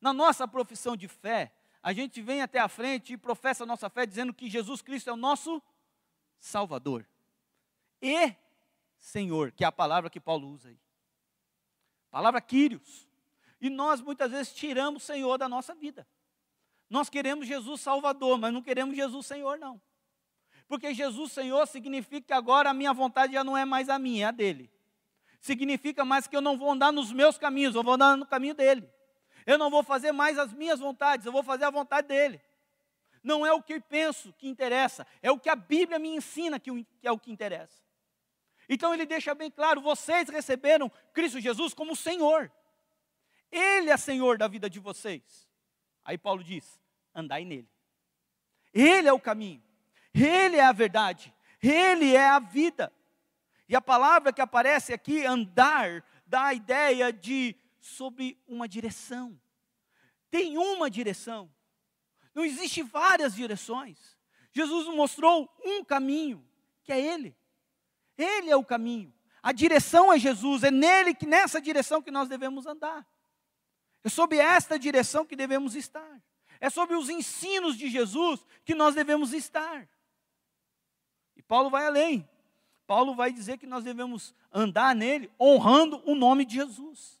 Na 0.00 0.12
nossa 0.12 0.48
profissão 0.48 0.96
de 0.96 1.06
fé, 1.06 1.52
a 1.82 1.92
gente 1.92 2.20
vem 2.20 2.42
até 2.42 2.58
a 2.58 2.68
frente 2.68 3.14
e 3.14 3.16
professa 3.16 3.64
a 3.64 3.66
nossa 3.66 3.88
fé 3.88 4.04
dizendo 4.04 4.34
que 4.34 4.50
Jesus 4.50 4.82
Cristo 4.82 5.08
é 5.08 5.12
o 5.12 5.16
nosso 5.16 5.62
Salvador. 6.38 7.06
E 8.02 8.34
Senhor, 8.98 9.50
que 9.50 9.64
é 9.64 9.66
a 9.66 9.72
palavra 9.72 10.10
que 10.10 10.20
Paulo 10.20 10.48
usa 10.48 10.68
aí. 10.68 10.78
Palavra 12.10 12.40
Quírios. 12.40 13.08
E 13.60 13.70
nós 13.70 14.00
muitas 14.00 14.30
vezes 14.30 14.52
tiramos 14.52 15.02
Senhor 15.02 15.38
da 15.38 15.48
nossa 15.48 15.74
vida. 15.74 16.06
Nós 16.88 17.08
queremos 17.08 17.46
Jesus 17.46 17.80
Salvador, 17.80 18.38
mas 18.38 18.52
não 18.52 18.62
queremos 18.62 18.96
Jesus 18.96 19.26
Senhor, 19.26 19.58
não. 19.58 19.80
Porque 20.66 20.92
Jesus 20.92 21.32
Senhor 21.32 21.66
significa 21.66 22.28
que 22.28 22.32
agora 22.32 22.70
a 22.70 22.74
minha 22.74 22.92
vontade 22.92 23.32
já 23.32 23.44
não 23.44 23.56
é 23.56 23.64
mais 23.64 23.88
a 23.88 23.98
minha, 23.98 24.26
é 24.26 24.28
a 24.28 24.30
dele. 24.30 24.70
Significa 25.40 26.04
mais 26.04 26.26
que 26.26 26.36
eu 26.36 26.40
não 26.40 26.58
vou 26.58 26.70
andar 26.70 26.92
nos 26.92 27.12
meus 27.12 27.38
caminhos, 27.38 27.74
eu 27.74 27.82
vou 27.82 27.94
andar 27.94 28.16
no 28.16 28.26
caminho 28.26 28.54
dele. 28.54 28.88
Eu 29.46 29.58
não 29.58 29.70
vou 29.70 29.82
fazer 29.82 30.12
mais 30.12 30.38
as 30.38 30.52
minhas 30.52 30.80
vontades, 30.80 31.26
eu 31.26 31.32
vou 31.32 31.42
fazer 31.42 31.64
a 31.64 31.70
vontade 31.70 32.08
dele. 32.08 32.40
Não 33.22 33.44
é 33.44 33.52
o 33.52 33.62
que 33.62 33.74
eu 33.74 33.82
penso 33.82 34.32
que 34.34 34.48
interessa, 34.48 35.06
é 35.22 35.30
o 35.30 35.38
que 35.38 35.48
a 35.48 35.56
Bíblia 35.56 35.98
me 35.98 36.08
ensina 36.08 36.58
que 36.58 36.70
é 37.02 37.12
o 37.12 37.18
que 37.18 37.30
interessa. 37.30 37.82
Então 38.68 38.94
ele 38.94 39.04
deixa 39.04 39.34
bem 39.34 39.50
claro: 39.50 39.80
vocês 39.80 40.28
receberam 40.28 40.90
Cristo 41.12 41.40
Jesus 41.40 41.74
como 41.74 41.96
Senhor. 41.96 42.50
Ele 43.50 43.90
é 43.90 43.96
Senhor 43.96 44.38
da 44.38 44.46
vida 44.46 44.70
de 44.70 44.78
vocês. 44.78 45.48
Aí 46.04 46.16
Paulo 46.16 46.42
diz: 46.42 46.80
andai 47.14 47.44
nele. 47.44 47.68
Ele 48.72 49.08
é 49.08 49.12
o 49.12 49.20
caminho. 49.20 49.62
Ele 50.14 50.56
é 50.56 50.64
a 50.64 50.72
verdade, 50.72 51.32
Ele 51.62 52.14
é 52.14 52.28
a 52.28 52.38
vida. 52.38 52.92
E 53.68 53.76
a 53.76 53.80
palavra 53.80 54.32
que 54.32 54.40
aparece 54.40 54.92
aqui, 54.92 55.24
andar, 55.24 56.04
dá 56.26 56.46
a 56.46 56.54
ideia 56.54 57.12
de 57.12 57.54
sobre 57.80 58.40
uma 58.46 58.68
direção. 58.68 59.40
Tem 60.30 60.56
uma 60.58 60.90
direção. 60.90 61.50
Não 62.34 62.44
existe 62.44 62.82
várias 62.82 63.34
direções. 63.34 64.16
Jesus 64.52 64.86
mostrou 64.94 65.48
um 65.64 65.84
caminho, 65.84 66.46
que 66.84 66.92
é 66.92 67.00
Ele. 67.00 67.36
Ele 68.16 68.50
é 68.50 68.56
o 68.56 68.64
caminho. 68.64 69.12
A 69.42 69.52
direção 69.52 70.12
é 70.12 70.18
Jesus, 70.18 70.62
é 70.62 70.70
nele 70.70 71.14
que 71.14 71.26
nessa 71.26 71.60
direção 71.60 72.02
que 72.02 72.10
nós 72.10 72.28
devemos 72.28 72.66
andar. 72.66 73.06
É 74.04 74.08
sob 74.08 74.36
esta 74.36 74.78
direção 74.78 75.24
que 75.24 75.34
devemos 75.34 75.74
estar. 75.74 76.22
É 76.60 76.68
sobre 76.68 76.96
os 76.96 77.08
ensinos 77.08 77.76
de 77.76 77.88
Jesus 77.88 78.44
que 78.64 78.74
nós 78.74 78.94
devemos 78.94 79.32
estar. 79.32 79.88
E 81.36 81.42
Paulo 81.42 81.70
vai 81.70 81.86
além. 81.86 82.28
Paulo 82.86 83.14
vai 83.14 83.32
dizer 83.32 83.56
que 83.56 83.66
nós 83.66 83.84
devemos 83.84 84.34
andar 84.52 84.94
nele 84.94 85.30
honrando 85.40 86.02
o 86.04 86.14
nome 86.14 86.44
de 86.44 86.56
Jesus. 86.56 87.19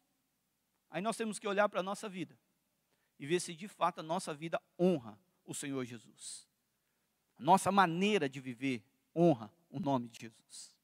Aí 0.90 1.00
nós 1.00 1.16
temos 1.16 1.38
que 1.38 1.46
olhar 1.46 1.68
para 1.68 1.80
a 1.80 1.82
nossa 1.82 2.08
vida 2.08 2.36
e 3.18 3.26
ver 3.26 3.40
se 3.40 3.54
de 3.54 3.68
fato 3.68 4.00
a 4.00 4.02
nossa 4.02 4.34
vida 4.34 4.60
honra 4.78 5.18
o 5.44 5.54
Senhor 5.54 5.84
Jesus. 5.84 6.48
A 7.38 7.42
nossa 7.42 7.70
maneira 7.70 8.28
de 8.28 8.40
viver 8.40 8.84
honra 9.14 9.52
o 9.70 9.78
nome 9.78 10.08
de 10.08 10.20
Jesus. 10.20 10.74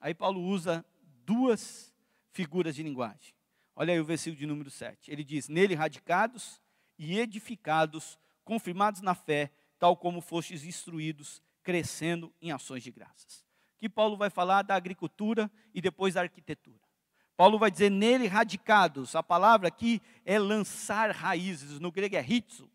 Aí 0.00 0.14
Paulo 0.14 0.40
usa 0.40 0.84
duas 1.24 1.92
figuras 2.30 2.74
de 2.74 2.82
linguagem. 2.82 3.34
Olha 3.74 3.92
aí 3.92 4.00
o 4.00 4.04
versículo 4.04 4.38
de 4.38 4.46
número 4.46 4.70
7. 4.70 5.10
Ele 5.10 5.24
diz: 5.24 5.48
Nele 5.48 5.74
radicados 5.74 6.60
e 6.98 7.18
edificados, 7.18 8.18
confirmados 8.44 9.00
na 9.00 9.14
fé, 9.14 9.50
tal 9.78 9.96
como 9.96 10.20
fostes 10.20 10.64
instruídos, 10.64 11.42
crescendo 11.62 12.32
em 12.40 12.52
ações 12.52 12.82
de 12.82 12.90
graças. 12.90 13.44
Que 13.78 13.88
Paulo 13.88 14.16
vai 14.16 14.30
falar 14.30 14.62
da 14.62 14.76
agricultura 14.76 15.50
e 15.74 15.80
depois 15.80 16.14
da 16.14 16.20
arquitetura. 16.20 16.91
Paulo 17.36 17.58
vai 17.58 17.70
dizer 17.70 17.90
nele 17.90 18.26
radicados. 18.26 19.14
A 19.14 19.22
palavra 19.22 19.68
aqui 19.68 20.00
é 20.24 20.38
lançar 20.38 21.10
raízes, 21.10 21.80
no 21.80 21.90
grego 21.90 22.16
é 22.16 22.20
ritzo. 22.20 22.70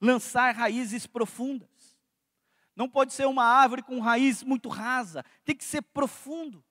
Lançar 0.00 0.54
raízes 0.54 1.06
profundas. 1.06 1.68
Não 2.74 2.88
pode 2.88 3.12
ser 3.12 3.26
uma 3.26 3.44
árvore 3.44 3.82
com 3.82 4.00
raiz 4.00 4.42
muito 4.42 4.68
rasa, 4.68 5.24
tem 5.44 5.54
que 5.54 5.64
ser 5.64 5.82
profundo. 5.82 6.64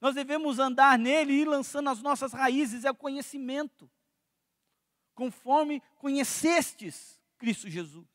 Nós 0.00 0.14
devemos 0.14 0.58
andar 0.58 0.98
nele 0.98 1.32
e 1.32 1.40
ir 1.40 1.48
lançando 1.48 1.88
as 1.88 2.02
nossas 2.02 2.32
raízes, 2.32 2.84
é 2.84 2.90
o 2.90 2.94
conhecimento. 2.94 3.90
Conforme 5.14 5.82
conhecestes 5.96 7.20
Cristo 7.38 7.70
Jesus. 7.70 8.06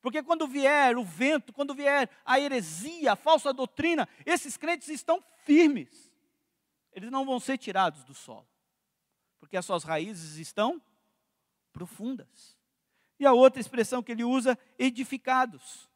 Porque 0.00 0.22
quando 0.22 0.46
vier 0.46 0.96
o 0.96 1.04
vento, 1.04 1.52
quando 1.52 1.74
vier 1.74 2.08
a 2.24 2.40
heresia, 2.40 3.12
a 3.12 3.16
falsa 3.16 3.52
doutrina, 3.52 4.08
esses 4.24 4.56
crentes 4.56 4.88
estão 4.88 5.22
firmes. 5.44 6.07
Eles 6.92 7.10
não 7.10 7.24
vão 7.24 7.38
ser 7.38 7.58
tirados 7.58 8.04
do 8.04 8.14
solo. 8.14 8.48
Porque 9.38 9.56
as 9.56 9.64
suas 9.64 9.84
raízes 9.84 10.36
estão 10.36 10.82
profundas. 11.72 12.56
E 13.18 13.26
a 13.26 13.32
outra 13.32 13.60
expressão 13.60 14.02
que 14.02 14.12
ele 14.12 14.24
usa, 14.24 14.58
edificados. 14.78 15.88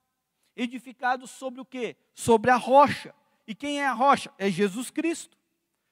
Edificados 0.57 1.31
sobre 1.31 1.61
o 1.61 1.65
quê? 1.65 1.97
Sobre 2.15 2.51
a 2.51 2.57
rocha. 2.57 3.15
E 3.47 3.55
quem 3.55 3.81
é 3.81 3.87
a 3.87 3.93
rocha? 3.93 4.33
É 4.39 4.51
Jesus 4.51 4.91
Cristo. 4.91 5.37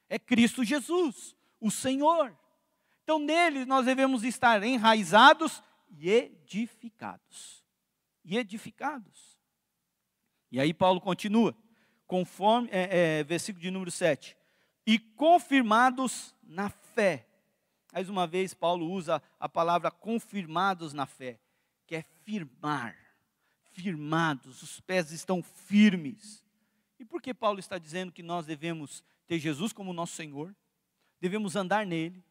É 0.09 0.19
Cristo 0.19 0.65
Jesus, 0.65 1.37
o 1.61 1.71
Senhor. 1.71 2.37
Então 3.05 3.19
nele 3.19 3.65
nós 3.65 3.87
devemos 3.87 4.25
estar 4.25 4.63
enraizados 4.63 5.63
e 5.89 6.11
edificados. 6.11 7.65
E 8.25 8.37
edificados. 8.37 9.39
E 10.51 10.61
aí 10.61 10.75
Paulo 10.75 11.01
continua, 11.01 11.57
conforme, 12.07 12.69
é, 12.73 13.21
é, 13.21 13.25
versículo 13.25 13.63
de 13.63 13.71
número 13.71 13.91
7. 13.91 14.37
E 14.87 14.99
confirmados 14.99 16.35
na 16.43 16.71
fé. 16.71 17.27
Mais 17.93 18.09
uma 18.09 18.27
vez, 18.27 18.55
Paulo 18.55 18.91
usa 18.91 19.23
a 19.39 19.49
palavra 19.49 19.91
confirmados 19.91 20.93
na 20.93 21.07
fé, 21.07 21.41
que 21.87 21.97
é 21.97 22.03
firmar. 22.03 22.97
Firmados, 23.73 24.63
os 24.63 24.81
pés 24.81 25.11
estão 25.11 25.43
firmes. 25.43 26.45
E 26.99 27.05
por 27.05 27.23
que 27.23 27.33
Paulo 27.33 27.59
está 27.59 27.79
dizendo 27.79 28.13
que 28.13 28.23
nós 28.23 28.47
devemos 28.47 29.03
ter 29.27 29.39
Jesus 29.39 29.73
como 29.73 29.93
nosso 29.93 30.15
Senhor? 30.15 30.55
Devemos 31.21 31.57
andar 31.57 31.87
nele, 31.87 32.23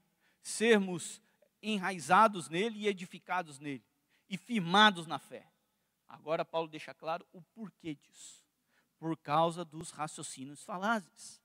sermos 0.41 1.21
enraizados 1.62 2.49
nele 2.49 2.79
e 2.79 2.88
edificados 2.88 3.59
nele, 3.59 3.83
e 4.29 4.38
firmados 4.38 5.07
na 5.07 5.19
fé. 5.19 5.45
Agora, 6.07 6.43
Paulo 6.43 6.67
deixa 6.67 6.93
claro 6.93 7.25
o 7.31 7.41
porquê 7.41 7.95
disso. 7.95 8.43
Por 8.97 9.15
causa 9.17 9.63
dos 9.63 9.91
raciocínios 9.91 10.63
falazes. 10.63 11.41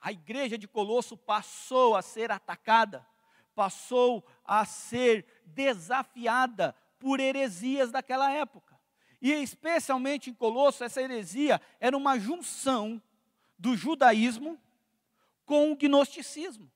A 0.00 0.12
igreja 0.12 0.56
de 0.56 0.68
Colosso 0.68 1.16
passou 1.16 1.96
a 1.96 2.02
ser 2.02 2.30
atacada, 2.30 3.06
passou 3.54 4.24
a 4.44 4.64
ser 4.64 5.26
desafiada 5.44 6.74
por 6.98 7.20
heresias 7.20 7.90
daquela 7.90 8.30
época. 8.30 8.78
E 9.20 9.32
especialmente 9.32 10.30
em 10.30 10.34
Colosso, 10.34 10.84
essa 10.84 11.02
heresia 11.02 11.60
era 11.80 11.96
uma 11.96 12.18
junção 12.18 13.02
do 13.58 13.76
judaísmo 13.76 14.60
com 15.44 15.72
o 15.72 15.76
gnosticismo. 15.76 16.70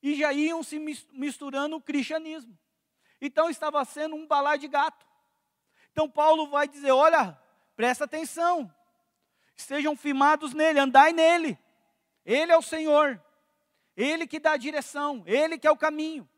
E 0.00 0.14
já 0.14 0.32
iam 0.32 0.62
se 0.62 0.78
misturando 1.12 1.76
o 1.76 1.80
cristianismo. 1.80 2.56
Então 3.20 3.48
estava 3.50 3.84
sendo 3.84 4.14
um 4.14 4.26
balai 4.26 4.58
de 4.58 4.68
gato. 4.68 5.06
Então 5.92 6.08
Paulo 6.08 6.48
vai 6.48 6.66
dizer: 6.66 6.90
olha, 6.90 7.38
presta 7.76 8.04
atenção, 8.04 8.72
estejam 9.56 9.96
firmados 9.96 10.52
nele, 10.52 10.78
andai 10.78 11.12
nele. 11.12 11.58
Ele 12.24 12.52
é 12.52 12.56
o 12.56 12.62
Senhor, 12.62 13.20
Ele 13.96 14.26
que 14.26 14.38
dá 14.38 14.52
a 14.52 14.56
direção, 14.56 15.22
Ele 15.26 15.58
que 15.58 15.66
é 15.66 15.70
o 15.70 15.76
caminho. 15.76 16.28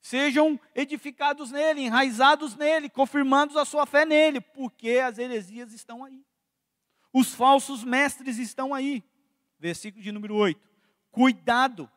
Sejam 0.00 0.58
edificados 0.74 1.52
nele, 1.52 1.82
enraizados 1.82 2.56
nele, 2.56 2.90
confirmando 2.90 3.56
a 3.56 3.64
sua 3.64 3.86
fé 3.86 4.04
nele, 4.04 4.40
porque 4.40 4.98
as 4.98 5.16
heresias 5.16 5.72
estão 5.72 6.04
aí. 6.04 6.24
Os 7.12 7.32
falsos 7.32 7.84
mestres 7.84 8.36
estão 8.36 8.74
aí. 8.74 9.04
Versículo 9.60 10.02
de 10.02 10.10
número 10.10 10.34
8. 10.34 10.60
Cuidado, 11.12 11.88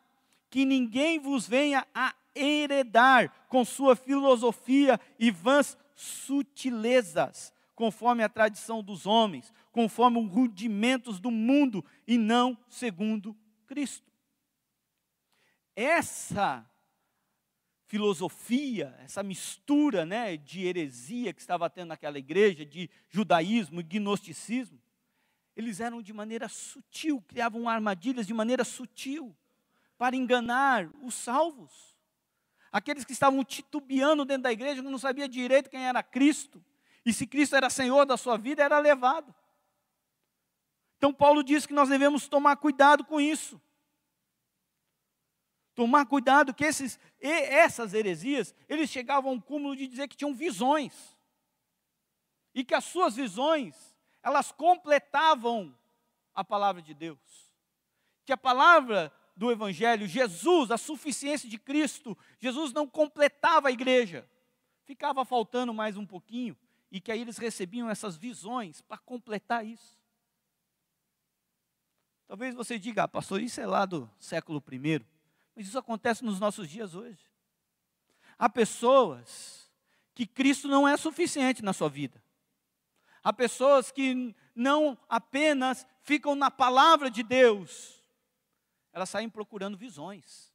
que 0.51 0.65
ninguém 0.65 1.17
vos 1.17 1.47
venha 1.47 1.88
a 1.95 2.13
heredar 2.35 3.33
com 3.47 3.65
sua 3.65 3.95
filosofia 3.95 4.99
e 5.17 5.31
vãs 5.31 5.75
sutilezas, 5.95 7.51
conforme 7.73 8.23
a 8.23 8.29
tradição 8.29 8.83
dos 8.83 9.07
homens, 9.07 9.51
conforme 9.75 10.19
os 10.19 10.31
rudimentos 10.31 11.19
do 11.19 11.29
mundo 11.29 11.83
e 12.07 12.17
não 12.17 12.57
segundo 12.69 13.38
Cristo. 13.65 14.09
Essa 15.75 16.65
filosofia, 17.85 18.95
essa 18.99 19.21
mistura 19.21 20.05
né, 20.05 20.38
de 20.38 20.65
heresia 20.65 21.33
que 21.33 21.41
estava 21.41 21.69
tendo 21.69 21.89
naquela 21.89 22.17
igreja, 22.17 22.65
de 22.65 22.89
judaísmo 23.09 23.81
e 23.81 23.83
gnosticismo, 23.83 24.81
eles 25.57 25.81
eram 25.81 26.01
de 26.01 26.13
maneira 26.13 26.47
sutil, 26.47 27.21
criavam 27.27 27.67
armadilhas 27.67 28.25
de 28.25 28.33
maneira 28.33 28.63
sutil 28.63 29.35
para 29.97 30.15
enganar 30.15 30.89
os 31.01 31.15
salvos. 31.15 31.97
Aqueles 32.71 33.03
que 33.03 33.11
estavam 33.11 33.43
titubeando 33.43 34.23
dentro 34.23 34.43
da 34.43 34.53
igreja, 34.53 34.81
que 34.81 34.89
não 34.89 34.97
sabia 34.97 35.27
direito 35.27 35.69
quem 35.69 35.85
era 35.85 36.01
Cristo, 36.01 36.63
e 37.05 37.11
se 37.11 37.27
Cristo 37.27 37.57
era 37.57 37.69
Senhor 37.69 38.05
da 38.05 38.15
sua 38.15 38.38
vida, 38.38 38.63
era 38.63 38.79
levado. 38.79 39.35
Então 40.97 41.13
Paulo 41.13 41.43
diz 41.43 41.65
que 41.65 41.73
nós 41.73 41.89
devemos 41.89 42.27
tomar 42.27 42.55
cuidado 42.58 43.03
com 43.03 43.19
isso. 43.19 43.62
Tomar 45.75 46.05
cuidado 46.05 46.53
que 46.53 46.63
esses, 46.63 46.97
essas 47.19 47.93
heresias, 47.93 48.55
eles 48.69 48.89
chegavam 48.89 49.31
a 49.31 49.34
um 49.34 49.41
cúmulo 49.41 49.75
de 49.75 49.88
dizer 49.88 50.08
que 50.08 50.15
tinham 50.15 50.34
visões. 50.34 51.17
E 52.53 52.63
que 52.63 52.73
as 52.73 52.86
suas 52.86 53.15
visões, 53.15 53.75
elas 54.23 54.51
completavam 54.51 55.77
a 56.34 56.43
palavra 56.43 56.81
de 56.81 56.93
Deus. 56.93 57.19
Que 58.23 58.31
a 58.31 58.38
palavra 58.38 59.12
do 59.36 59.51
Evangelho, 59.51 60.08
Jesus, 60.08 60.71
a 60.71 60.77
suficiência 60.77 61.49
de 61.49 61.58
Cristo, 61.58 62.17
Jesus 62.39 62.71
não 62.71 62.88
completava 62.88 63.67
a 63.67 63.71
igreja. 63.71 64.27
Ficava 64.86 65.25
faltando 65.25 65.73
mais 65.73 65.97
um 65.97 66.05
pouquinho. 66.05 66.58
E 66.89 67.01
que 67.01 67.12
aí 67.12 67.19
eles 67.19 67.38
recebiam 67.38 67.89
essas 67.89 68.15
visões 68.15 68.81
para 68.81 68.97
completar 68.97 69.65
isso. 69.65 69.99
Talvez 72.27 72.55
você 72.55 72.79
diga, 72.79 73.03
ah, 73.03 73.07
pastor, 73.07 73.41
isso 73.41 73.61
é 73.61 73.67
lá 73.67 73.85
do 73.85 74.09
século 74.19 74.63
I. 74.71 75.05
Mas 75.55 75.67
isso 75.67 75.77
acontece 75.77 76.23
nos 76.23 76.39
nossos 76.39 76.69
dias 76.69 76.95
hoje. 76.95 77.19
Há 78.38 78.49
pessoas 78.49 79.71
que 80.13 80.25
Cristo 80.25 80.67
não 80.67 80.88
é 80.88 80.97
suficiente 80.97 81.63
na 81.63 81.73
sua 81.73 81.89
vida. 81.89 82.21
Há 83.23 83.33
pessoas 83.33 83.91
que 83.91 84.35
não 84.55 84.97
apenas 85.09 85.85
ficam 86.01 86.35
na 86.35 86.51
palavra 86.51 87.09
de 87.09 87.23
Deus, 87.23 88.03
elas 88.93 89.09
saem 89.09 89.29
procurando 89.29 89.77
visões. 89.77 90.53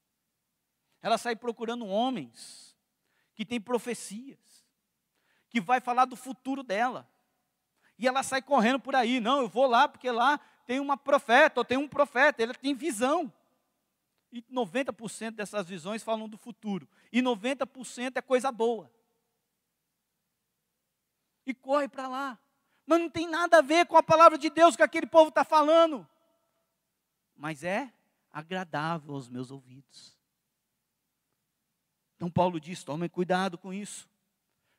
Elas 1.02 1.20
saem 1.20 1.36
procurando 1.36 1.86
homens 1.86 2.76
que 3.34 3.44
têm 3.44 3.60
profecias, 3.60 4.38
que 5.48 5.60
vai 5.60 5.80
falar 5.80 6.04
do 6.04 6.16
futuro 6.16 6.62
dela. 6.62 7.08
E 7.98 8.06
ela 8.06 8.22
sai 8.22 8.40
correndo 8.40 8.80
por 8.80 8.94
aí, 8.94 9.20
não, 9.20 9.40
eu 9.40 9.48
vou 9.48 9.66
lá 9.66 9.88
porque 9.88 10.10
lá 10.10 10.40
tem 10.70 10.78
uma 10.78 10.96
profeta, 10.96 11.58
ou 11.58 11.64
tem 11.64 11.76
um 11.76 11.88
profeta, 11.88 12.40
ele 12.40 12.54
tem 12.54 12.76
visão. 12.76 13.32
E 14.30 14.40
90% 14.42 15.32
dessas 15.32 15.66
visões 15.66 16.00
falam 16.00 16.28
do 16.28 16.38
futuro. 16.38 16.88
E 17.10 17.20
90% 17.20 18.12
é 18.14 18.22
coisa 18.22 18.52
boa. 18.52 18.88
E 21.44 21.52
corre 21.52 21.88
para 21.88 22.06
lá. 22.06 22.38
Mas 22.86 23.00
não 23.00 23.10
tem 23.10 23.28
nada 23.28 23.58
a 23.58 23.60
ver 23.60 23.84
com 23.86 23.96
a 23.96 24.02
palavra 24.02 24.38
de 24.38 24.48
Deus 24.48 24.76
que 24.76 24.82
aquele 24.84 25.08
povo 25.08 25.30
está 25.30 25.42
falando. 25.42 26.06
Mas 27.34 27.64
é 27.64 27.92
agradável 28.30 29.16
aos 29.16 29.28
meus 29.28 29.50
ouvidos. 29.50 30.16
Então 32.14 32.30
Paulo 32.30 32.60
diz: 32.60 32.84
tome 32.84 33.08
cuidado 33.08 33.58
com 33.58 33.74
isso. 33.74 34.08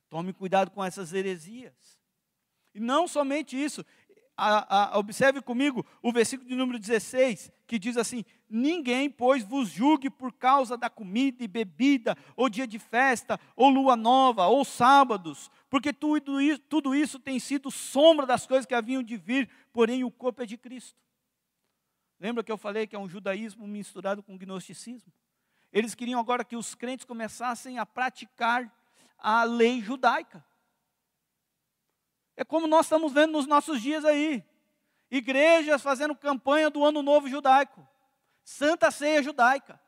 Tome 0.07 0.31
cuidado 0.31 0.71
com 0.71 0.81
essas 0.81 1.11
heresias. 1.11 1.99
E 2.73 2.79
não 2.79 3.07
somente 3.07 3.61
isso, 3.61 3.85
a, 4.35 4.93
a, 4.95 4.97
observe 4.97 5.41
comigo 5.41 5.85
o 6.01 6.11
versículo 6.11 6.49
de 6.49 6.55
número 6.55 6.79
16, 6.79 7.51
que 7.67 7.77
diz 7.77 7.97
assim: 7.97 8.25
Ninguém, 8.49 9.09
pois, 9.09 9.43
vos 9.43 9.69
julgue 9.69 10.09
por 10.09 10.33
causa 10.33 10.77
da 10.77 10.89
comida 10.89 11.43
e 11.43 11.47
bebida, 11.47 12.17
ou 12.35 12.49
dia 12.49 12.67
de 12.67 12.79
festa, 12.79 13.39
ou 13.55 13.69
lua 13.69 13.95
nova, 13.95 14.47
ou 14.47 14.65
sábados, 14.65 15.49
porque 15.69 15.93
tudo 15.93 16.41
isso, 16.41 16.59
tudo 16.59 16.95
isso 16.95 17.19
tem 17.19 17.39
sido 17.39 17.71
sombra 17.71 18.25
das 18.25 18.45
coisas 18.45 18.65
que 18.65 18.75
haviam 18.75 19.03
de 19.03 19.15
vir, 19.15 19.49
porém 19.71 20.03
o 20.03 20.11
corpo 20.11 20.43
é 20.43 20.45
de 20.45 20.57
Cristo. 20.57 20.99
Lembra 22.19 22.43
que 22.43 22.51
eu 22.51 22.57
falei 22.57 22.85
que 22.85 22.95
é 22.95 22.99
um 22.99 23.09
judaísmo 23.09 23.65
misturado 23.67 24.21
com 24.21 24.37
gnosticismo? 24.37 25.11
Eles 25.71 25.95
queriam 25.95 26.19
agora 26.19 26.43
que 26.43 26.55
os 26.55 26.75
crentes 26.75 27.05
começassem 27.05 27.79
a 27.79 27.85
praticar 27.85 28.71
a 29.17 29.43
lei 29.43 29.81
judaica. 29.81 30.45
É 32.35 32.43
como 32.43 32.67
nós 32.67 32.85
estamos 32.85 33.13
vendo 33.13 33.33
nos 33.33 33.45
nossos 33.45 33.81
dias 33.81 34.05
aí. 34.05 34.43
Igrejas 35.09 35.81
fazendo 35.81 36.15
campanha 36.15 36.69
do 36.69 36.85
ano 36.85 37.01
novo 37.01 37.27
judaico. 37.27 37.87
Santa 38.43 38.89
ceia 38.91 39.21
judaica. 39.21 39.81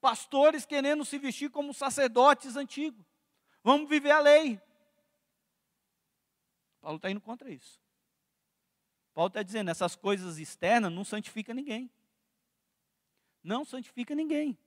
Pastores 0.00 0.64
querendo 0.64 1.04
se 1.04 1.18
vestir 1.18 1.50
como 1.50 1.74
sacerdotes 1.74 2.56
antigos. 2.56 3.04
Vamos 3.62 3.88
viver 3.88 4.10
a 4.10 4.20
lei. 4.20 4.60
Paulo 6.80 6.96
está 6.96 7.10
indo 7.10 7.20
contra 7.20 7.50
isso. 7.50 7.80
Paulo 9.14 9.28
está 9.28 9.42
dizendo, 9.42 9.70
essas 9.70 9.96
coisas 9.96 10.38
externas 10.38 10.92
não 10.92 11.04
santifica 11.04 11.54
ninguém. 11.54 11.90
Não 13.42 13.64
santifica 13.64 14.14
ninguém. 14.14 14.58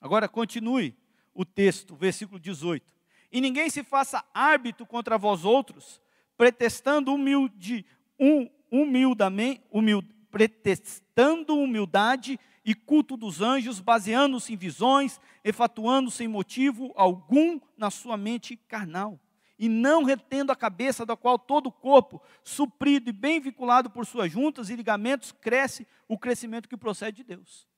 Agora 0.00 0.28
continue 0.28 0.96
o 1.34 1.44
texto, 1.44 1.94
versículo 1.94 2.40
18. 2.40 2.92
E 3.32 3.40
ninguém 3.40 3.70
se 3.70 3.82
faça 3.82 4.22
árbitro 4.34 4.84
contra 4.84 5.16
vós 5.16 5.44
outros, 5.44 6.00
pretextando 6.36 7.14
humilde, 7.14 7.86
um, 8.20 8.48
humildamente, 8.70 9.62
humilde, 9.70 10.14
pretextando 10.30 11.56
humildade 11.56 12.38
e 12.62 12.74
culto 12.74 13.16
dos 13.16 13.40
anjos, 13.40 13.80
baseando-se 13.80 14.52
em 14.52 14.56
visões, 14.56 15.18
efatuando-se 15.42 16.22
em 16.22 16.28
motivo 16.28 16.92
algum 16.94 17.58
na 17.76 17.90
sua 17.90 18.18
mente 18.18 18.56
carnal 18.56 19.18
e 19.58 19.68
não 19.68 20.02
retendo 20.02 20.50
a 20.50 20.56
cabeça, 20.56 21.06
da 21.06 21.16
qual 21.16 21.38
todo 21.38 21.68
o 21.68 21.72
corpo, 21.72 22.20
suprido 22.42 23.10
e 23.10 23.12
bem 23.12 23.40
vinculado 23.40 23.88
por 23.88 24.04
suas 24.04 24.30
juntas 24.30 24.68
e 24.68 24.74
ligamentos, 24.76 25.30
cresce 25.30 25.86
o 26.08 26.18
crescimento 26.18 26.68
que 26.68 26.76
procede 26.76 27.18
de 27.18 27.24
Deus. 27.24 27.68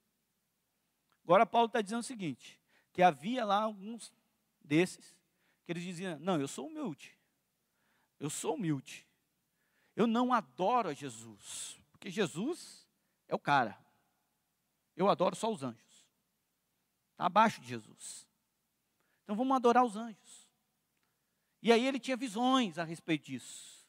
Agora 1.23 1.45
Paulo 1.45 1.67
está 1.67 1.81
dizendo 1.83 2.01
o 2.01 2.05
seguinte: 2.05 2.59
que 2.90 3.03
havia 3.03 3.45
lá 3.45 3.62
alguns 3.62 4.12
desses 4.62 5.14
que 5.64 5.72
eles 5.72 5.83
diziam: 5.83 6.18
Não, 6.18 6.40
eu 6.40 6.48
sou 6.48 6.66
humilde. 6.66 7.18
Eu 8.18 8.31
sou 8.31 8.55
humilde. 8.55 9.07
Eu 9.96 10.07
não 10.07 10.33
adoro 10.33 10.88
a 10.88 10.94
Jesus, 10.94 11.81
porque 11.92 12.11
Jesus 12.11 12.88
é 13.29 13.35
o 13.35 13.38
cara. 13.38 13.79
Eu 14.96 15.09
adoro 15.09 15.37
só 15.37 15.53
os 15.53 15.62
anjos. 15.62 16.09
Está 17.12 17.27
abaixo 17.27 17.61
de 17.61 17.68
Jesus. 17.68 18.27
Então 19.22 19.37
vamos 19.37 19.57
adorar 19.57 19.85
os 19.85 19.96
anjos. 19.96 20.48
E 21.62 21.72
aí 21.72 21.87
ele 21.87 21.98
tinha 21.98 22.16
visões 22.16 22.79
a 22.79 22.85
respeito 22.85 23.24
disso. 23.24 23.88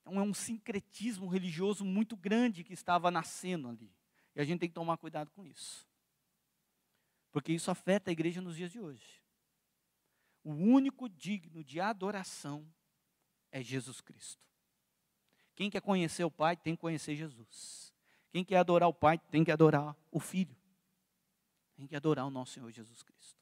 Então 0.00 0.18
é 0.18 0.22
um 0.22 0.34
sincretismo 0.34 1.28
religioso 1.28 1.84
muito 1.84 2.16
grande 2.16 2.64
que 2.64 2.74
estava 2.74 3.10
nascendo 3.10 3.68
ali. 3.68 3.90
E 4.34 4.40
a 4.40 4.44
gente 4.44 4.60
tem 4.60 4.68
que 4.68 4.74
tomar 4.74 4.96
cuidado 4.96 5.30
com 5.30 5.46
isso. 5.46 5.88
Porque 7.30 7.52
isso 7.52 7.70
afeta 7.70 8.10
a 8.10 8.12
igreja 8.12 8.40
nos 8.40 8.56
dias 8.56 8.72
de 8.72 8.80
hoje. 8.80 9.23
O 10.44 10.52
único 10.52 11.08
digno 11.08 11.64
de 11.64 11.80
adoração 11.80 12.64
é 13.50 13.62
Jesus 13.62 14.00
Cristo. 14.00 14.44
Quem 15.56 15.70
quer 15.70 15.80
conhecer 15.80 16.22
o 16.22 16.30
Pai 16.30 16.56
tem 16.56 16.76
que 16.76 16.80
conhecer 16.82 17.16
Jesus. 17.16 17.92
Quem 18.30 18.44
quer 18.44 18.58
adorar 18.58 18.88
o 18.88 18.94
Pai 18.94 19.16
tem 19.16 19.42
que 19.42 19.50
adorar 19.50 19.96
o 20.10 20.20
Filho. 20.20 20.54
Tem 21.74 21.86
que 21.86 21.96
adorar 21.96 22.26
o 22.26 22.30
nosso 22.30 22.52
Senhor 22.52 22.70
Jesus 22.70 23.02
Cristo. 23.02 23.40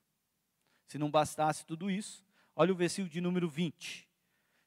Se 0.86 0.98
não 0.98 1.10
bastasse 1.10 1.66
tudo 1.66 1.90
isso, 1.90 2.24
olha 2.54 2.72
o 2.72 2.76
versículo 2.76 3.10
de 3.10 3.20
número 3.20 3.48
20. 3.48 4.08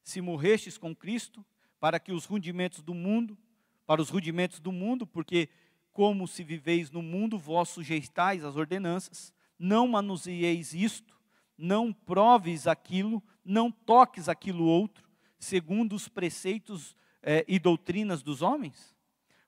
Se 0.04 0.20
morrestes 0.20 0.78
com 0.78 0.96
Cristo, 0.96 1.46
para 1.80 2.00
que 2.00 2.12
os 2.12 2.26
rudimentos 2.26 2.82
do 2.82 2.94
mundo, 2.94 3.38
para 3.86 4.02
os 4.02 4.10
rudimentos 4.10 4.60
do 4.60 4.72
mundo, 4.72 5.06
porque 5.08 5.50
como 5.92 6.28
se 6.28 6.44
viveis 6.44 6.92
no 6.92 7.02
mundo, 7.02 7.38
vós 7.38 7.70
sujeitais 7.70 8.44
às 8.44 8.56
ordenanças, 8.56 9.34
não 9.58 9.88
manuseieis 9.88 10.74
isto, 10.74 11.15
não 11.58 11.94
proves 11.94 12.68
aquilo, 12.68 13.24
não 13.44 13.72
toques 13.72 14.28
aquilo 14.28 14.66
outro, 14.66 15.08
segundo 15.38 15.96
os 15.96 16.08
preceitos 16.08 16.96
eh, 17.22 17.46
e 17.48 17.60
doutrinas 17.60 18.22
dos 18.22 18.42
homens? 18.42 18.96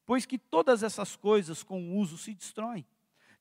Pois 0.05 0.25
que 0.25 0.37
todas 0.37 0.83
essas 0.83 1.15
coisas 1.15 1.63
com 1.63 1.97
uso 1.97 2.17
se 2.17 2.33
destroem. 2.33 2.85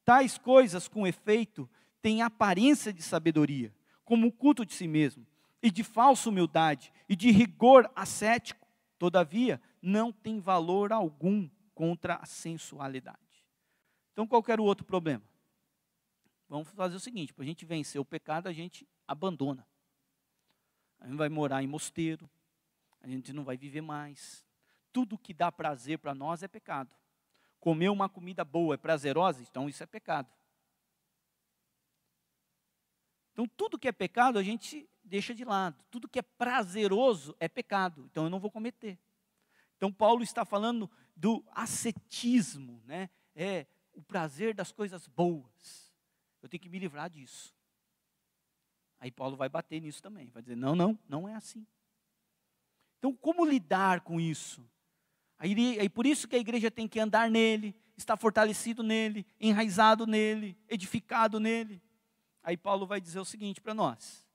Tais 0.05 0.39
coisas, 0.39 0.89
com 0.89 1.07
efeito, 1.07 1.69
tem 2.01 2.23
aparência 2.23 2.93
de 2.93 3.03
sabedoria, 3.03 3.75
como 4.05 4.29
o 4.29 4.33
culto 4.33 4.65
de 4.65 4.73
si 4.73 4.87
mesmo, 4.87 5.27
e 5.63 5.71
de 5.71 5.83
falsa 5.83 6.29
humildade, 6.29 6.93
e 7.09 7.17
de 7.17 7.31
rigor 7.31 7.91
ascético, 7.95 8.67
todavia, 8.99 9.61
não 9.83 10.13
tem 10.13 10.41
valor 10.41 10.93
algum 10.93 11.49
contra 11.75 12.15
a 12.15 12.27
sensualidade. 12.27 13.19
Então, 14.13 14.27
qual 14.27 14.43
era 14.49 14.63
o 14.63 14.65
outro 14.65 14.85
problema? 14.85 15.23
Vamos 16.49 16.69
fazer 16.71 16.97
o 16.97 17.01
seguinte: 17.01 17.33
para 17.33 17.45
a 17.45 17.47
gente 17.47 17.65
vencer 17.65 18.01
o 18.01 18.05
pecado, 18.05 18.49
a 18.49 18.53
gente 18.53 18.89
abandona. 19.07 19.67
A 20.99 21.07
gente 21.07 21.17
vai 21.17 21.29
morar 21.29 21.63
em 21.63 21.67
mosteiro, 21.67 22.29
a 23.01 23.09
gente 23.09 23.33
não 23.33 23.45
vai 23.45 23.57
viver 23.57 23.81
mais. 23.81 24.45
Tudo 24.93 25.19
que 25.19 25.35
dá 25.35 25.53
prazer 25.53 25.99
para 25.99 26.15
nós 26.15 26.43
é 26.43 26.49
pecado. 26.49 26.95
Comer 27.61 27.91
uma 27.91 28.09
comida 28.09 28.45
boa 28.45 28.75
é 28.75 28.79
prazerosa, 28.79 29.43
então 29.43 29.69
isso 29.69 29.83
é 29.83 29.87
pecado. 29.87 30.33
Então, 33.37 33.47
tudo 33.55 33.79
que 33.79 33.87
é 33.87 33.93
pecado 33.93 34.39
a 34.39 34.43
gente 34.43 34.89
deixa 35.05 35.35
de 35.35 35.45
lado. 35.45 35.85
Tudo 35.91 36.09
que 36.09 36.19
é 36.19 36.23
prazeroso 36.23 37.37
é 37.39 37.47
pecado. 37.47 38.07
Então, 38.11 38.25
eu 38.25 38.31
não 38.31 38.41
vou 38.41 38.51
cometer. 38.51 38.99
Então, 39.77 39.93
Paulo 39.93 40.23
está 40.23 40.43
falando 40.43 40.91
do 41.15 41.45
ascetismo, 41.53 42.83
né? 42.87 43.11
É 43.35 43.67
o 43.93 44.01
prazer 44.01 44.55
das 44.55 44.73
coisas 44.73 45.07
boas. 45.07 45.86
Eu 46.43 46.49
tenho 46.49 46.63
que 46.63 46.69
me 46.69 46.79
livrar 46.79 47.11
disso. 47.11 47.55
Aí 48.99 49.11
Paulo 49.11 49.37
vai 49.37 49.49
bater 49.49 49.81
nisso 49.81 50.03
também, 50.03 50.31
vai 50.31 50.43
dizer: 50.43 50.57
não, 50.57 50.75
não, 50.75 50.99
não 51.09 51.29
é 51.29 51.35
assim. 51.35 51.67
Então, 52.99 53.15
como 53.15 53.45
lidar 53.45 54.01
com 54.01 54.21
isso? 54.21 54.69
Aí, 55.39 55.79
aí 55.79 55.89
por 55.89 56.07
isso 56.07 56.27
que 56.27 56.37
a 56.37 56.39
igreja 56.39 56.71
tem 56.71 56.89
que 56.89 56.99
andar 56.99 57.31
nele, 57.31 57.77
estar 57.97 58.17
fortalecido 58.17 58.83
nele, 58.83 59.27
enraizado 59.39 60.07
nele, 60.07 60.57
edificado 60.69 61.39
nele. 61.39 61.83
Aí 62.43 62.57
Paulo 62.57 62.87
vai 62.87 63.01
dizer 63.01 63.21
o 63.21 63.25
seguinte 63.25 63.61
para 63.61 63.75
nós. 63.75 64.27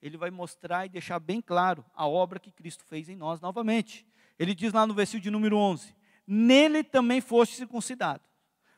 Ele 0.00 0.16
vai 0.16 0.30
mostrar 0.30 0.86
e 0.86 0.90
deixar 0.90 1.18
bem 1.18 1.40
claro 1.40 1.84
a 1.94 2.06
obra 2.06 2.38
que 2.38 2.52
Cristo 2.52 2.84
fez 2.84 3.08
em 3.08 3.16
nós 3.16 3.40
novamente. 3.40 4.06
Ele 4.38 4.54
diz 4.54 4.72
lá 4.72 4.86
no 4.86 4.94
versículo 4.94 5.22
de 5.22 5.30
número 5.30 5.56
11: 5.56 5.94
Nele 6.26 6.84
também 6.84 7.20
foste 7.20 7.56
circuncidado, 7.56 8.22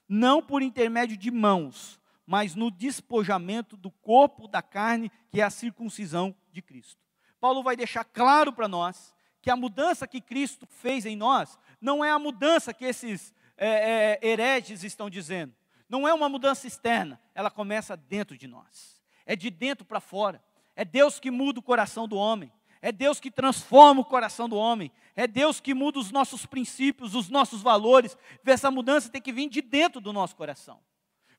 não 0.08 0.42
por 0.42 0.62
intermédio 0.62 1.16
de 1.16 1.30
mãos, 1.30 2.00
mas 2.26 2.54
no 2.54 2.70
despojamento 2.70 3.76
do 3.76 3.90
corpo 3.90 4.48
da 4.48 4.60
carne, 4.60 5.10
que 5.30 5.40
é 5.40 5.44
a 5.44 5.50
circuncisão 5.50 6.34
de 6.52 6.60
Cristo. 6.60 7.00
Paulo 7.40 7.62
vai 7.62 7.76
deixar 7.76 8.04
claro 8.04 8.52
para 8.52 8.66
nós 8.66 9.14
que 9.40 9.50
a 9.50 9.56
mudança 9.56 10.08
que 10.08 10.20
Cristo 10.20 10.66
fez 10.66 11.06
em 11.06 11.14
nós 11.14 11.58
não 11.80 12.04
é 12.04 12.10
a 12.10 12.18
mudança 12.18 12.74
que 12.74 12.84
esses 12.84 13.32
é, 13.56 14.18
é, 14.20 14.28
hereges 14.28 14.82
estão 14.82 15.08
dizendo. 15.08 15.54
Não 15.88 16.08
é 16.08 16.12
uma 16.12 16.28
mudança 16.28 16.66
externa, 16.66 17.20
ela 17.32 17.50
começa 17.50 17.96
dentro 17.96 18.36
de 18.36 18.48
nós. 18.48 19.00
É 19.24 19.36
de 19.36 19.50
dentro 19.50 19.84
para 19.84 20.00
fora. 20.00 20.42
É 20.74 20.84
Deus 20.84 21.20
que 21.20 21.30
muda 21.30 21.60
o 21.60 21.62
coração 21.62 22.08
do 22.08 22.16
homem. 22.16 22.52
É 22.82 22.92
Deus 22.92 23.20
que 23.20 23.30
transforma 23.30 24.00
o 24.00 24.04
coração 24.04 24.48
do 24.48 24.56
homem. 24.56 24.90
É 25.14 25.26
Deus 25.26 25.60
que 25.60 25.74
muda 25.74 25.98
os 25.98 26.10
nossos 26.10 26.44
princípios, 26.44 27.14
os 27.14 27.28
nossos 27.28 27.62
valores. 27.62 28.16
Essa 28.44 28.70
mudança 28.70 29.08
tem 29.08 29.22
que 29.22 29.32
vir 29.32 29.48
de 29.48 29.62
dentro 29.62 30.00
do 30.00 30.12
nosso 30.12 30.36
coração. 30.36 30.80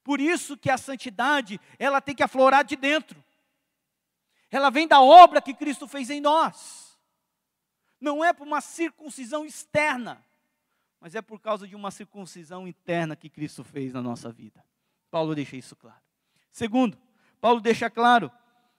Por 0.07 0.21
isso 0.21 0.55
que 0.55 0.69
a 0.69 0.77
santidade, 0.77 1.59
ela 1.77 1.99
tem 1.99 2.15
que 2.15 2.23
aflorar 2.23 2.63
de 2.63 2.77
dentro. 2.77 3.21
Ela 4.49 4.69
vem 4.69 4.87
da 4.87 5.01
obra 5.01 5.41
que 5.41 5.53
Cristo 5.53 5.85
fez 5.85 6.09
em 6.09 6.21
nós. 6.21 6.97
Não 7.99 8.23
é 8.23 8.31
por 8.31 8.47
uma 8.47 8.61
circuncisão 8.61 9.45
externa 9.45 10.23
mas 10.99 11.15
é 11.15 11.21
por 11.21 11.39
causa 11.39 11.67
de 11.67 11.75
uma 11.75 11.91
circuncisão 11.91 12.67
interna 12.67 13.15
que 13.15 13.29
Cristo 13.29 13.63
fez 13.63 13.93
na 13.93 14.01
nossa 14.01 14.31
vida. 14.31 14.63
Paulo 15.11 15.35
deixa 15.35 15.55
isso 15.55 15.75
claro. 15.75 16.01
Segundo, 16.51 16.97
Paulo 17.39 17.61
deixa 17.61 17.89
claro, 17.89 18.31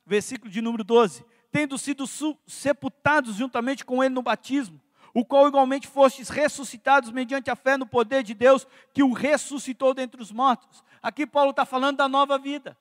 versículo 0.05 0.51
de 0.51 0.61
número 0.61 0.83
12: 0.83 1.25
tendo 1.51 1.79
sido 1.79 2.05
sepultados 2.47 3.37
juntamente 3.37 3.85
com 3.85 4.03
ele 4.03 4.15
no 4.15 4.23
batismo, 4.23 4.81
o 5.15 5.25
qual 5.25 5.49
igualmente 5.49 5.87
fostes 5.87 6.29
ressuscitados 6.29 7.11
mediante 7.11 7.51
a 7.51 7.57
fé 7.57 7.77
no 7.77 7.87
poder 7.87 8.23
de 8.23 8.35
Deus 8.35 8.67
que 8.93 9.03
o 9.03 9.13
ressuscitou 9.13 9.95
dentre 9.95 10.21
os 10.21 10.31
mortos. 10.31 10.85
Aqui 11.03 11.27
Paulo 11.27 11.51
está 11.51 11.65
falando 11.65 11.97
da 11.97 12.09
nova 12.09 12.39
vida. 12.39 12.77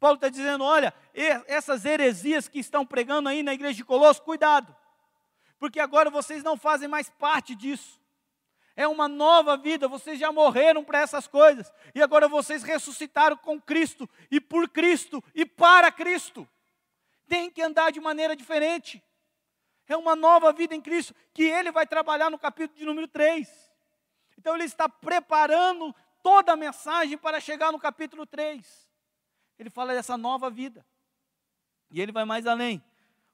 Paulo 0.00 0.16
está 0.16 0.28
dizendo: 0.28 0.64
olha, 0.64 0.92
essas 1.46 1.84
heresias 1.84 2.48
que 2.48 2.58
estão 2.58 2.84
pregando 2.84 3.28
aí 3.28 3.42
na 3.42 3.54
igreja 3.54 3.74
de 3.74 3.84
Colosso, 3.84 4.22
cuidado, 4.22 4.74
porque 5.58 5.78
agora 5.78 6.10
vocês 6.10 6.42
não 6.42 6.56
fazem 6.56 6.88
mais 6.88 7.08
parte 7.08 7.54
disso. 7.54 8.00
É 8.74 8.88
uma 8.88 9.06
nova 9.06 9.56
vida, 9.56 9.86
vocês 9.86 10.18
já 10.18 10.32
morreram 10.32 10.82
para 10.82 11.00
essas 11.00 11.26
coisas, 11.26 11.72
e 11.94 12.02
agora 12.02 12.26
vocês 12.26 12.62
ressuscitaram 12.62 13.36
com 13.36 13.60
Cristo, 13.60 14.08
e 14.30 14.40
por 14.40 14.68
Cristo, 14.68 15.22
e 15.34 15.44
para 15.44 15.92
Cristo. 15.92 16.48
Tem 17.28 17.50
que 17.50 17.62
andar 17.62 17.92
de 17.92 18.00
maneira 18.00 18.34
diferente. 18.34 19.02
É 19.92 19.96
uma 19.96 20.16
nova 20.16 20.52
vida 20.52 20.74
em 20.74 20.80
Cristo, 20.80 21.14
que 21.34 21.42
ele 21.42 21.70
vai 21.70 21.86
trabalhar 21.86 22.30
no 22.30 22.38
capítulo 22.38 22.78
de 22.78 22.84
número 22.86 23.06
3. 23.06 23.46
Então 24.38 24.54
ele 24.54 24.64
está 24.64 24.88
preparando 24.88 25.94
toda 26.22 26.52
a 26.52 26.56
mensagem 26.56 27.18
para 27.18 27.38
chegar 27.38 27.70
no 27.70 27.78
capítulo 27.78 28.24
3. 28.24 28.88
Ele 29.58 29.68
fala 29.68 29.92
dessa 29.92 30.16
nova 30.16 30.48
vida. 30.48 30.84
E 31.90 32.00
ele 32.00 32.10
vai 32.10 32.24
mais 32.24 32.46
além. 32.46 32.82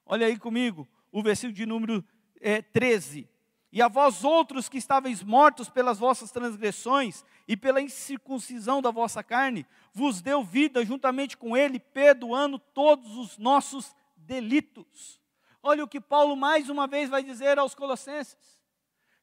Olha 0.05 0.27
aí 0.27 0.37
comigo, 0.37 0.85
o 1.13 1.23
versículo 1.23 1.53
de 1.53 1.65
número 1.65 2.03
é, 2.41 2.61
13. 2.61 3.29
E 3.71 3.81
a 3.81 3.87
vós 3.87 4.25
outros 4.25 4.67
que 4.67 4.77
estáveis 4.77 5.23
mortos 5.23 5.69
pelas 5.69 5.97
vossas 5.97 6.29
transgressões 6.29 7.23
e 7.47 7.55
pela 7.55 7.79
incircuncisão 7.79 8.81
da 8.81 8.91
vossa 8.91 9.23
carne, 9.23 9.65
vos 9.93 10.21
deu 10.21 10.43
vida 10.43 10.83
juntamente 10.83 11.37
com 11.37 11.55
ele, 11.55 11.79
perdoando 11.79 12.59
todos 12.59 13.15
os 13.15 13.37
nossos 13.37 13.95
delitos. 14.17 15.18
Olha 15.61 15.83
o 15.83 15.87
que 15.87 15.99
Paulo 15.99 16.35
mais 16.35 16.69
uma 16.69 16.87
vez 16.87 17.09
vai 17.09 17.23
dizer 17.23 17.59
aos 17.59 17.75
Colossenses: 17.75 18.59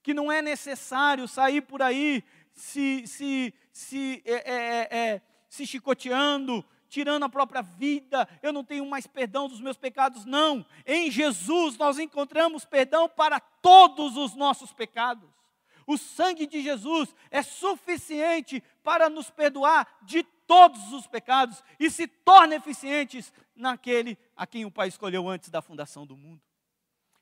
que 0.03 0.13
não 0.15 0.31
é 0.31 0.43
necessário 0.43 1.27
sair 1.27 1.63
por 1.63 1.83
aí 1.83 2.23
se, 2.53 3.07
se, 3.07 3.55
se, 3.73 4.23
é, 4.25 4.35
é, 4.35 4.99
é, 4.99 5.23
se 5.49 5.67
chicoteando, 5.67 6.65
tirando 6.89 7.25
a 7.25 7.29
própria 7.29 7.63
vida, 7.63 8.29
eu 8.43 8.53
não 8.53 8.65
tenho 8.65 8.87
mais 8.87 9.07
perdão 9.07 9.49
dos 9.49 9.61
meus 9.61 9.77
pecados. 9.77 10.25
Não, 10.25 10.65
em 10.87 11.11
Jesus 11.11 11.77
nós 11.77 11.99
encontramos 11.99 12.65
perdão 12.65 13.09
para 13.09 13.41
todos 13.41 14.17
os 14.17 14.35
nossos 14.35 14.73
pecados. 14.73 15.29
O 15.87 15.97
sangue 15.97 16.47
de 16.47 16.61
Jesus 16.63 17.15
é 17.31 17.43
suficiente 17.43 18.63
para 18.83 19.09
nos 19.09 19.31
perdoar 19.31 19.87
de 20.03 20.25
todos 20.47 20.93
os 20.93 21.07
pecados 21.07 21.63
e 21.79 21.91
se 21.91 22.07
torna 22.07 22.57
eficientes 22.57 23.33
naquele 23.55 24.19
a 24.37 24.47
quem 24.47 24.65
o 24.65 24.71
Pai 24.71 24.89
escolheu 24.89 25.29
antes 25.29 25.51
da 25.51 25.63
fundação 25.63 26.07
do 26.07 26.17
mundo. 26.17 26.43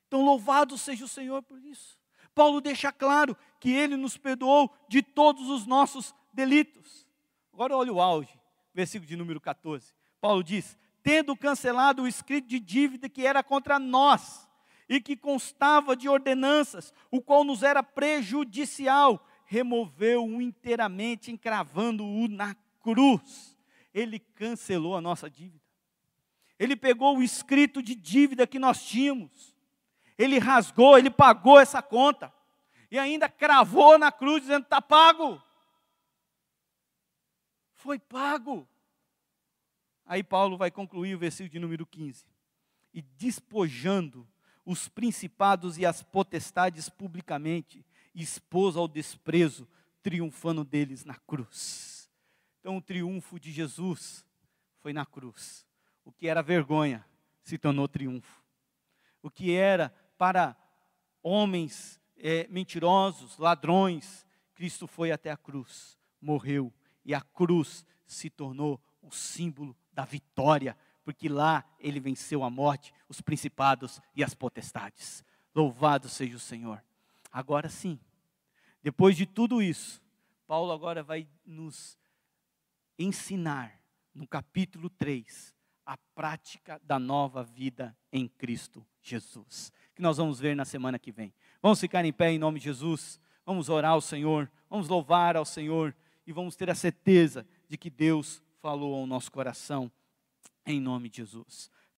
Então, 0.06 0.24
louvado 0.24 0.76
seja 0.78 1.04
o 1.04 1.08
Senhor 1.08 1.42
por 1.42 1.58
isso. 1.64 1.98
Paulo 2.34 2.60
deixa 2.60 2.92
claro 2.92 3.36
que 3.60 3.72
ele 3.72 3.96
nos 3.96 4.16
perdoou 4.16 4.72
de 4.88 5.02
todos 5.02 5.48
os 5.48 5.66
nossos 5.66 6.14
delitos. 6.32 7.06
Agora 7.52 7.76
olha 7.76 7.92
o 7.92 8.00
auge 8.00 8.44
versículo 8.74 9.08
de 9.08 9.16
número 9.16 9.40
14. 9.40 9.94
Paulo 10.20 10.42
diz: 10.42 10.76
Tendo 11.02 11.36
cancelado 11.36 12.02
o 12.02 12.08
escrito 12.08 12.48
de 12.48 12.58
dívida 12.58 13.08
que 13.08 13.24
era 13.24 13.42
contra 13.42 13.78
nós 13.78 14.48
e 14.88 15.00
que 15.00 15.16
constava 15.16 15.96
de 15.96 16.08
ordenanças, 16.08 16.92
o 17.10 17.22
qual 17.22 17.44
nos 17.44 17.62
era 17.62 17.82
prejudicial, 17.82 19.24
removeu-o 19.46 20.42
inteiramente, 20.42 21.30
encravando-o 21.30 22.28
na 22.28 22.54
cruz. 22.84 23.56
Ele 23.92 24.18
cancelou 24.18 24.96
a 24.96 25.00
nossa 25.00 25.28
dívida. 25.30 25.64
Ele 26.58 26.76
pegou 26.76 27.16
o 27.16 27.22
escrito 27.22 27.82
de 27.82 27.94
dívida 27.94 28.46
que 28.46 28.58
nós 28.58 28.84
tínhamos. 28.84 29.56
Ele 30.16 30.38
rasgou, 30.38 30.96
ele 30.96 31.10
pagou 31.10 31.58
essa 31.58 31.82
conta. 31.82 32.32
E 32.90 32.98
ainda 32.98 33.28
cravou 33.28 33.98
na 33.98 34.12
cruz, 34.12 34.42
dizendo: 34.42 34.62
está 34.62 34.80
pago 34.80 35.42
foi 37.84 37.98
pago. 37.98 38.66
Aí 40.06 40.24
Paulo 40.24 40.56
vai 40.56 40.70
concluir 40.70 41.14
o 41.14 41.18
versículo 41.18 41.50
de 41.50 41.58
número 41.58 41.84
15. 41.84 42.24
E 42.94 43.02
despojando 43.02 44.26
os 44.64 44.88
principados 44.88 45.76
e 45.76 45.84
as 45.84 46.02
potestades 46.02 46.88
publicamente, 46.88 47.84
expôs 48.14 48.74
ao 48.74 48.88
desprezo, 48.88 49.68
triunfando 50.02 50.64
deles 50.64 51.04
na 51.04 51.14
cruz. 51.14 52.03
Então 52.64 52.78
o 52.78 52.80
triunfo 52.80 53.38
de 53.38 53.52
Jesus 53.52 54.24
foi 54.78 54.94
na 54.94 55.04
cruz. 55.04 55.66
O 56.02 56.10
que 56.10 56.26
era 56.26 56.42
vergonha 56.42 57.04
se 57.42 57.58
tornou 57.58 57.86
triunfo. 57.86 58.42
O 59.22 59.30
que 59.30 59.52
era 59.54 59.90
para 60.16 60.56
homens 61.22 62.00
é, 62.16 62.48
mentirosos, 62.48 63.36
ladrões, 63.36 64.26
Cristo 64.54 64.86
foi 64.86 65.12
até 65.12 65.30
a 65.30 65.36
cruz, 65.36 65.98
morreu 66.18 66.72
e 67.04 67.12
a 67.12 67.20
cruz 67.20 67.84
se 68.06 68.30
tornou 68.30 68.80
o 69.02 69.10
símbolo 69.10 69.76
da 69.92 70.06
vitória, 70.06 70.74
porque 71.04 71.28
lá 71.28 71.70
ele 71.78 72.00
venceu 72.00 72.42
a 72.42 72.48
morte, 72.48 72.94
os 73.10 73.20
principados 73.20 74.00
e 74.16 74.24
as 74.24 74.32
potestades. 74.32 75.22
Louvado 75.54 76.08
seja 76.08 76.36
o 76.36 76.40
Senhor. 76.40 76.82
Agora 77.30 77.68
sim, 77.68 78.00
depois 78.82 79.18
de 79.18 79.26
tudo 79.26 79.60
isso, 79.60 80.02
Paulo 80.46 80.72
agora 80.72 81.02
vai 81.02 81.28
nos 81.44 82.02
ensinar, 82.98 83.80
no 84.14 84.26
capítulo 84.26 84.88
3, 84.90 85.54
a 85.84 85.96
prática 86.14 86.80
da 86.82 86.98
nova 86.98 87.42
vida 87.42 87.96
em 88.12 88.26
Cristo 88.26 88.86
Jesus, 89.02 89.72
que 89.94 90.00
nós 90.00 90.16
vamos 90.16 90.40
ver 90.40 90.56
na 90.56 90.64
semana 90.64 90.98
que 90.98 91.12
vem. 91.12 91.34
Vamos 91.60 91.80
ficar 91.80 92.04
em 92.04 92.12
pé 92.12 92.30
em 92.30 92.38
nome 92.38 92.58
de 92.58 92.64
Jesus, 92.64 93.20
vamos 93.44 93.68
orar 93.68 93.92
ao 93.92 94.00
Senhor, 94.00 94.50
vamos 94.68 94.88
louvar 94.88 95.36
ao 95.36 95.44
Senhor 95.44 95.94
e 96.26 96.32
vamos 96.32 96.56
ter 96.56 96.70
a 96.70 96.74
certeza 96.74 97.46
de 97.68 97.76
que 97.76 97.90
Deus 97.90 98.42
falou 98.60 98.94
ao 98.94 99.06
nosso 99.06 99.30
coração, 99.30 99.92
em 100.64 100.80
nome 100.80 101.10
de 101.10 101.18
Jesus. 101.18 101.70